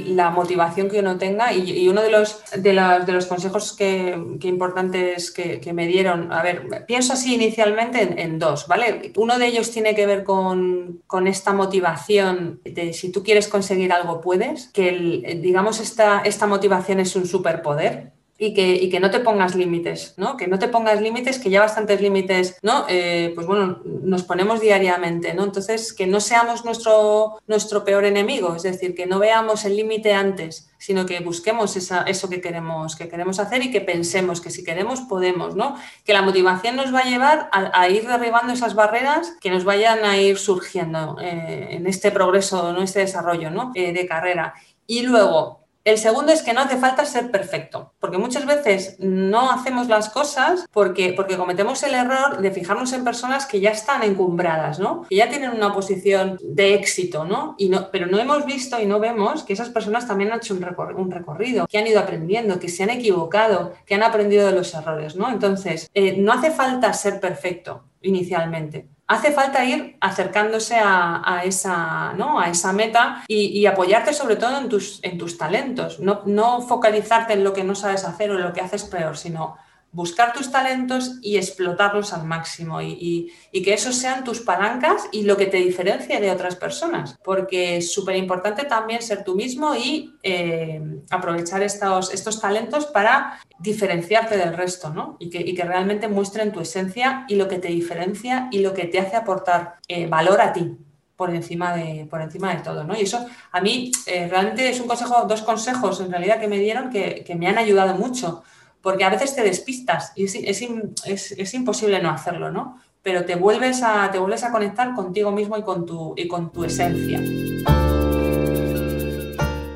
la 0.08 0.30
motivación 0.30 0.88
que 0.88 1.00
uno 1.00 1.18
tenga 1.18 1.52
y, 1.52 1.88
uno 1.88 2.02
de 2.02 2.10
los, 2.10 2.42
de, 2.56 2.72
de 3.06 3.12
los 3.12 3.26
consejos 3.26 3.72
que, 3.72 4.18
que 4.40 4.48
importantes 4.48 5.30
que, 5.30 5.60
que, 5.60 5.72
me 5.72 5.86
dieron, 5.86 6.32
a 6.32 6.42
ver, 6.42 6.84
pienso 6.86 7.12
así 7.12 7.34
inicialmente 7.34 8.22
en, 8.22 8.38
dos, 8.38 8.66
¿vale? 8.68 9.12
Uno 9.16 9.38
de 9.38 9.46
ellos 9.46 9.70
tiene 9.70 9.94
que 9.94 10.06
ver 10.06 10.24
con, 10.24 11.02
con, 11.06 11.26
esta 11.26 11.52
motivación 11.52 12.60
de 12.64 12.92
si 12.92 13.10
tú 13.10 13.22
quieres 13.22 13.48
conseguir 13.48 13.92
algo 13.92 14.20
puedes, 14.20 14.68
que 14.68 15.38
digamos 15.42 15.80
esta, 15.80 16.20
esta 16.20 16.46
motivación 16.46 17.00
es 17.00 17.16
un 17.16 17.26
superpoder 17.26 18.17
y 18.40 18.54
que, 18.54 18.74
y 18.74 18.88
que 18.88 19.00
no 19.00 19.10
te 19.10 19.18
pongas 19.18 19.56
límites, 19.56 20.14
¿no? 20.16 20.36
Que 20.36 20.46
no 20.46 20.60
te 20.60 20.68
pongas 20.68 21.02
límites, 21.02 21.40
que 21.40 21.50
ya 21.50 21.60
bastantes 21.60 22.00
límites, 22.00 22.56
¿no? 22.62 22.86
Eh, 22.88 23.32
pues 23.34 23.48
bueno, 23.48 23.80
nos 23.84 24.22
ponemos 24.22 24.60
diariamente, 24.60 25.34
¿no? 25.34 25.42
Entonces, 25.42 25.92
que 25.92 26.06
no 26.06 26.20
seamos 26.20 26.64
nuestro, 26.64 27.40
nuestro 27.48 27.84
peor 27.84 28.04
enemigo, 28.04 28.54
es 28.54 28.62
decir, 28.62 28.94
que 28.94 29.06
no 29.06 29.18
veamos 29.18 29.64
el 29.64 29.76
límite 29.76 30.14
antes, 30.14 30.70
sino 30.78 31.04
que 31.04 31.18
busquemos 31.18 31.76
esa, 31.76 32.02
eso 32.02 32.30
que 32.30 32.40
queremos, 32.40 32.94
que 32.94 33.08
queremos 33.08 33.40
hacer 33.40 33.60
y 33.64 33.72
que 33.72 33.80
pensemos 33.80 34.40
que 34.40 34.50
si 34.50 34.62
queremos 34.62 35.00
podemos, 35.00 35.56
¿no? 35.56 35.74
Que 36.04 36.12
la 36.12 36.22
motivación 36.22 36.76
nos 36.76 36.94
va 36.94 37.00
a 37.00 37.10
llevar 37.10 37.50
a, 37.52 37.88
ir 37.88 38.06
derribando 38.06 38.52
esas 38.52 38.76
barreras 38.76 39.34
que 39.40 39.50
nos 39.50 39.64
vayan 39.64 40.04
a 40.04 40.16
ir 40.16 40.38
surgiendo 40.38 41.16
eh, 41.20 41.70
en 41.72 41.88
este 41.88 42.12
progreso, 42.12 42.70
en 42.70 42.82
este 42.84 43.00
desarrollo, 43.00 43.50
¿no? 43.50 43.72
Eh, 43.74 43.92
de 43.92 44.06
carrera. 44.06 44.54
Y 44.86 45.02
luego, 45.02 45.67
el 45.84 45.98
segundo 45.98 46.32
es 46.32 46.42
que 46.42 46.52
no 46.52 46.60
hace 46.60 46.76
falta 46.76 47.04
ser 47.04 47.30
perfecto, 47.30 47.94
porque 47.98 48.18
muchas 48.18 48.44
veces 48.46 48.96
no 48.98 49.50
hacemos 49.50 49.88
las 49.88 50.10
cosas 50.10 50.66
porque, 50.72 51.12
porque 51.14 51.36
cometemos 51.36 51.82
el 51.82 51.94
error 51.94 52.42
de 52.42 52.50
fijarnos 52.50 52.92
en 52.92 53.04
personas 53.04 53.46
que 53.46 53.60
ya 53.60 53.70
están 53.70 54.02
encumbradas, 54.02 54.78
¿no? 54.78 55.06
Que 55.08 55.16
ya 55.16 55.28
tienen 55.28 55.50
una 55.50 55.72
posición 55.72 56.38
de 56.42 56.74
éxito, 56.74 57.24
¿no? 57.24 57.54
Y 57.58 57.68
no 57.68 57.90
pero 57.90 58.06
no 58.06 58.18
hemos 58.18 58.44
visto 58.44 58.80
y 58.80 58.86
no 58.86 59.00
vemos 59.00 59.44
que 59.44 59.52
esas 59.52 59.70
personas 59.70 60.06
también 60.06 60.32
han 60.32 60.38
hecho 60.38 60.54
un, 60.54 61.10
recorrido, 61.10 61.66
que 61.66 61.78
han 61.78 61.86
ido 61.86 62.00
aprendiendo, 62.00 62.58
que 62.60 62.68
se 62.68 62.82
han 62.82 62.90
equivocado, 62.90 63.72
que 63.86 63.94
han 63.94 64.02
aprendido 64.02 64.46
de 64.46 64.52
los 64.52 64.74
errores, 64.74 65.16
¿no? 65.16 65.30
Entonces, 65.30 65.90
eh, 65.94 66.16
no 66.18 66.32
hace 66.32 66.50
falta 66.50 66.92
ser 66.92 67.20
perfecto 67.20 67.84
inicialmente 68.02 68.88
hace 69.08 69.32
falta 69.32 69.64
ir 69.64 69.96
acercándose 70.00 70.76
a, 70.78 71.40
esa, 71.44 72.12
¿no? 72.12 72.38
a 72.38 72.50
esa 72.50 72.72
meta 72.72 73.24
y, 73.26 73.64
apoyarte 73.66 74.12
sobre 74.12 74.36
todo 74.36 74.58
en 74.58 74.68
tus, 74.68 75.00
en 75.02 75.16
tus 75.18 75.38
talentos, 75.38 75.98
no, 75.98 76.22
no 76.26 76.60
focalizarte 76.60 77.32
en 77.32 77.42
lo 77.42 77.54
que 77.54 77.64
no 77.64 77.74
sabes 77.74 78.04
hacer 78.04 78.30
o 78.30 78.36
en 78.36 78.42
lo 78.42 78.52
que 78.52 78.60
haces 78.60 78.84
peor, 78.84 79.16
sino 79.16 79.56
buscar 79.90 80.32
tus 80.32 80.50
talentos 80.50 81.18
y 81.22 81.36
explotarlos 81.36 82.12
al 82.12 82.24
máximo 82.24 82.82
y, 82.82 83.32
que 83.52 83.74
esos 83.74 83.96
sean 83.96 84.22
tus 84.22 84.40
palancas 84.40 85.08
y 85.10 85.22
lo 85.22 85.36
que 85.36 85.46
te 85.46 85.56
diferencia 85.56 86.20
de 86.20 86.30
otras 86.30 86.56
personas, 86.56 87.18
porque 87.24 87.78
es 87.78 87.92
súper 87.92 88.16
importante 88.16 88.64
también 88.64 89.02
ser 89.02 89.24
tú 89.24 89.34
mismo 89.34 89.74
y 89.74 90.14
eh, 90.22 90.80
aprovechar 91.10 91.62
estos, 91.62 92.14
estos 92.14 92.40
talentos 92.40 92.86
para 92.86 93.40
diferenciarte 93.58 94.36
del 94.36 94.56
resto 94.56 94.90
¿no? 94.90 95.16
y, 95.18 95.28
que, 95.28 95.64
realmente 95.64 96.06
muestren 96.06 96.52
tu 96.52 96.60
esencia 96.60 97.26
y 97.28 97.34
lo 97.34 97.48
que 97.48 97.58
te 97.58 97.68
diferencia 97.68 98.48
y 98.52 98.60
lo 98.60 98.72
que 98.72 98.84
te 98.84 99.00
hace 99.00 99.16
aportar 99.16 99.76
eh, 99.88 100.06
valor 100.06 100.40
a 100.40 100.52
ti. 100.52 100.76
Por 101.16 101.34
encima, 101.34 101.74
de, 101.74 102.06
por 102.08 102.22
encima 102.22 102.54
de 102.54 102.62
todo, 102.62 102.84
¿no? 102.84 102.96
Y 102.96 103.00
eso 103.00 103.26
a 103.50 103.60
mí 103.60 103.90
eh, 104.06 104.28
realmente 104.28 104.68
es 104.68 104.78
un 104.78 104.86
consejo, 104.86 105.24
dos 105.26 105.42
consejos 105.42 106.00
en 106.00 106.12
realidad 106.12 106.38
que 106.38 106.46
me 106.46 106.60
dieron 106.60 106.90
que 106.90 107.34
me 107.36 107.48
han 107.48 107.58
ayudado 107.58 107.96
mucho 107.96 108.44
porque 108.88 109.04
a 109.04 109.10
veces 109.10 109.34
te 109.34 109.42
despistas 109.42 110.12
y 110.16 110.24
es, 110.24 111.52
imposible 111.52 112.00
no 112.00 112.08
hacerlo, 112.08 112.50
¿no? 112.50 112.80
Pero 113.02 113.26
te 113.26 113.34
vuelves, 113.34 113.82
a, 113.82 114.10
te 114.10 114.18
vuelves 114.18 114.44
a 114.44 114.50
conectar 114.50 114.94
contigo 114.94 115.30
mismo 115.30 115.58
y 115.58 115.62
con 115.62 115.84
tu, 115.84 116.14
y 116.16 116.26
con 116.26 116.50
tu 116.50 116.64
esencia. 116.64 117.20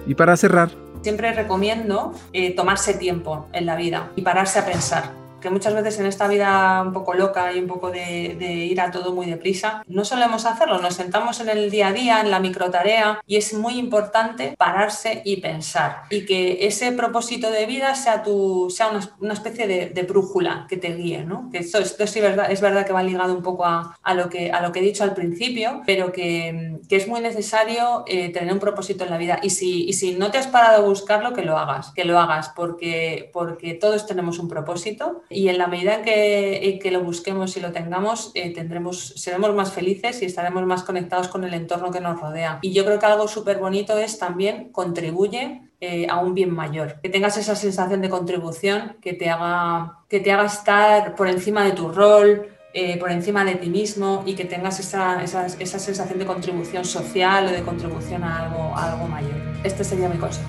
Y 0.07 0.15
para 0.15 0.35
cerrar... 0.39 0.71
Siempre 1.03 1.31
recomiendo 1.35 2.15
eh, 2.33 2.55
tomarse 2.55 2.95
tiempo 2.95 3.49
en 3.53 3.67
la 3.67 3.77
vida 3.77 4.13
y 4.17 4.23
pararse 4.23 4.61
a 4.61 4.65
pensar 4.65 5.22
que 5.43 5.51
muchas 5.51 5.75
veces 5.75 5.99
en 5.99 6.07
esta 6.07 6.29
vida 6.29 6.83
un 6.83 6.93
poco 6.93 7.15
loca 7.15 7.53
y 7.53 7.59
un 7.59 7.67
poco 7.67 7.91
de, 7.91 8.37
ir 8.41 8.81
a 8.81 8.91
todo 8.91 9.13
muy 9.13 9.27
deprisa, 9.27 9.83
no 9.87 10.05
solemos 10.05 10.47
hacerlo, 10.47 10.81
nos 10.81 10.95
sentamos 10.95 11.41
en 11.41 11.49
el 11.49 11.71
día 11.71 11.89
a 11.89 11.93
día, 11.93 12.21
en 12.21 12.31
la 12.31 12.41
microtarea 12.41 13.21
y 13.27 13.37
es 13.37 13.53
muy 13.53 13.79
importante 13.79 14.55
pararse 14.57 15.23
y 15.25 15.41
pensar 15.41 16.05
y 16.11 16.25
que 16.25 16.67
ese 16.67 16.93
propósito 16.93 17.51
de 17.51 17.67
vida 17.67 17.95
sea, 17.95 18.23
tu, 18.23 18.71
sea 18.71 18.91
una, 19.21 19.35
especie 19.35 19.67
de, 19.67 20.03
brújula 20.03 20.67
que 20.69 20.77
te 20.77 20.95
guíe, 20.95 21.25
¿no? 21.25 21.49
Que 21.51 21.59
esto, 21.59 21.79
esto 21.79 22.07
sí 22.07 22.21
verdad, 22.21 22.51
es 22.51 22.61
verdad 22.61 22.87
que 22.87 22.93
va 22.93 23.03
ligado 23.03 23.35
un 23.35 23.43
poco 23.43 23.65
a, 23.65 23.97
a, 24.03 24.15
lo, 24.15 24.29
que, 24.29 24.51
a 24.51 24.61
lo 24.61 24.73
que 24.73 24.81
he 24.81 24.83
dicho 24.83 25.05
al 25.05 25.15
principio, 25.15 25.83
pero 25.87 26.13
que, 26.13 26.81
que 26.89 26.97
es 26.97 27.09
muy 27.09 27.21
necesario 27.21 28.05
eh, 28.07 28.31
tener 28.31 28.53
un 28.53 28.61
propósito 28.61 29.05
en 29.05 29.11
la 29.11 29.19
vida 29.19 29.39
y 29.43 29.51
si, 29.51 29.89
y 29.89 29.93
si 29.95 30.15
no 30.15 30.31
te 30.31 30.39
has 30.39 30.47
parado 30.47 30.85
a 30.85 30.89
buscarlo, 30.89 31.33
que 31.33 31.43
lo 31.43 31.59
hagas, 31.59 31.93
que 31.93 32.05
lo 32.05 32.19
hagas 32.19 32.51
porque, 32.55 33.31
porque 33.33 33.75
todos 33.75 34.07
tenemos 34.07 34.39
un 34.39 34.49
propósito 34.49 35.23
y 35.35 35.49
en 35.49 35.59
la 35.59 35.67
medida 35.67 35.97
en 35.97 36.03
que, 36.03 36.79
que 36.83 36.91
lo 36.91 37.03
busquemos 37.03 37.57
y 37.57 37.61
lo 37.61 37.73
tengamos, 37.73 38.31
eh, 38.35 38.53
tendremos, 38.53 39.15
seremos 39.17 39.55
más 39.55 39.73
felices 39.73 40.23
y 40.23 40.27
estaremos 40.27 40.65
más 40.65 40.83
conectados 40.83 41.29
con 41.29 41.45
el 41.45 41.55
entorno 41.55 41.91
que 41.91 42.01
nos 42.01 42.21
rodea. 42.21 42.59
Y 42.63 42.73
yo 42.73 42.85
creo 42.85 42.99
que 42.99 43.07
algo 43.07 43.29
súper 43.29 43.59
bonito 43.59 43.97
es 43.99 44.19
también 44.19 44.71
contribuye 44.71 45.63
eh, 45.81 46.07
a 46.09 46.19
un 46.21 46.35
bien 46.35 46.55
mayor. 46.55 47.01
Que 47.03 47.09
tengas 47.09 47.37
esa 47.37 47.57
sensación 47.57 48.01
de 48.03 48.09
contribución 48.09 48.97
que 49.01 49.15
te 49.15 49.31
haga, 49.31 49.99
que 50.09 50.21
te 50.21 50.31
haga 50.33 50.47
estar 50.47 51.15
por 51.17 51.29
encima 51.29 51.65
de 51.65 51.73
tu 51.73 51.91
rol, 51.91 52.49
eh, 52.75 52.97
por 52.99 53.11
encima 53.11 53.45
de 53.45 53.57
ti 53.57 53.69
mismo 53.69 54.23
y 54.25 54.35
que 54.35 54.47
tengas 54.47 54.81
esa, 54.81 55.23
esa, 55.23 55.45
esa, 55.45 55.79
sensación 55.79 56.19
de 56.19 56.25
contribución 56.25 56.87
social 56.87 57.47
o 57.47 57.51
de 57.51 57.61
contribución 57.63 58.25
a 58.25 58.47
algo, 58.47 58.75
a 58.75 58.93
algo 58.93 59.09
mayor. 59.09 59.35
Este 59.63 59.85
sería 59.85 60.09
mi 60.09 60.17
consejo. 60.17 60.49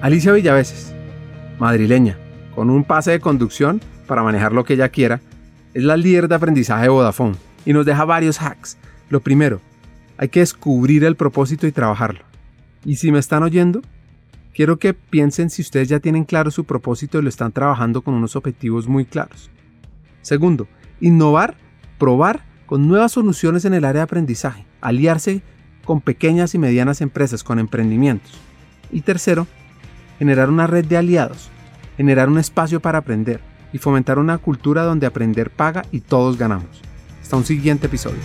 Alicia 0.00 0.32
Villaveses, 0.32 0.92
madrileña, 1.58 2.18
con 2.54 2.70
un 2.70 2.84
pase 2.84 3.12
de 3.12 3.20
conducción 3.20 3.80
para 4.06 4.22
manejar 4.22 4.52
lo 4.52 4.64
que 4.64 4.74
ella 4.74 4.88
quiera, 4.88 5.20
es 5.74 5.82
la 5.84 5.96
líder 5.96 6.28
de 6.28 6.34
aprendizaje 6.34 6.84
de 6.84 6.88
Vodafone 6.88 7.36
y 7.64 7.72
nos 7.72 7.86
deja 7.86 8.04
varios 8.04 8.40
hacks. 8.40 8.76
Lo 9.08 9.20
primero, 9.20 9.60
hay 10.18 10.28
que 10.28 10.40
descubrir 10.40 11.04
el 11.04 11.16
propósito 11.16 11.66
y 11.66 11.72
trabajarlo. 11.72 12.20
Y 12.84 12.96
si 12.96 13.12
me 13.12 13.18
están 13.18 13.42
oyendo, 13.42 13.82
quiero 14.54 14.78
que 14.78 14.94
piensen 14.94 15.50
si 15.50 15.62
ustedes 15.62 15.88
ya 15.88 16.00
tienen 16.00 16.24
claro 16.24 16.50
su 16.50 16.64
propósito 16.64 17.18
y 17.18 17.22
lo 17.22 17.28
están 17.28 17.52
trabajando 17.52 18.02
con 18.02 18.14
unos 18.14 18.36
objetivos 18.36 18.88
muy 18.88 19.04
claros. 19.04 19.50
Segundo, 20.22 20.68
innovar, 21.00 21.56
probar 21.98 22.44
con 22.66 22.88
nuevas 22.88 23.12
soluciones 23.12 23.64
en 23.64 23.74
el 23.74 23.84
área 23.84 24.00
de 24.00 24.04
aprendizaje, 24.04 24.64
aliarse 24.80 25.42
con 25.84 26.00
pequeñas 26.00 26.54
y 26.54 26.58
medianas 26.58 27.00
empresas 27.00 27.42
con 27.42 27.58
emprendimientos. 27.58 28.32
Y 28.92 29.02
tercero, 29.02 29.46
generar 30.18 30.50
una 30.50 30.66
red 30.66 30.84
de 30.84 30.96
aliados 30.96 31.50
generar 32.00 32.30
un 32.30 32.38
espacio 32.38 32.80
para 32.80 32.96
aprender 32.96 33.40
y 33.74 33.78
fomentar 33.78 34.18
una 34.18 34.38
cultura 34.38 34.84
donde 34.84 35.04
aprender 35.04 35.50
paga 35.50 35.84
y 35.92 36.00
todos 36.00 36.38
ganamos. 36.38 36.80
Hasta 37.20 37.36
un 37.36 37.44
siguiente 37.44 37.88
episodio. 37.88 38.16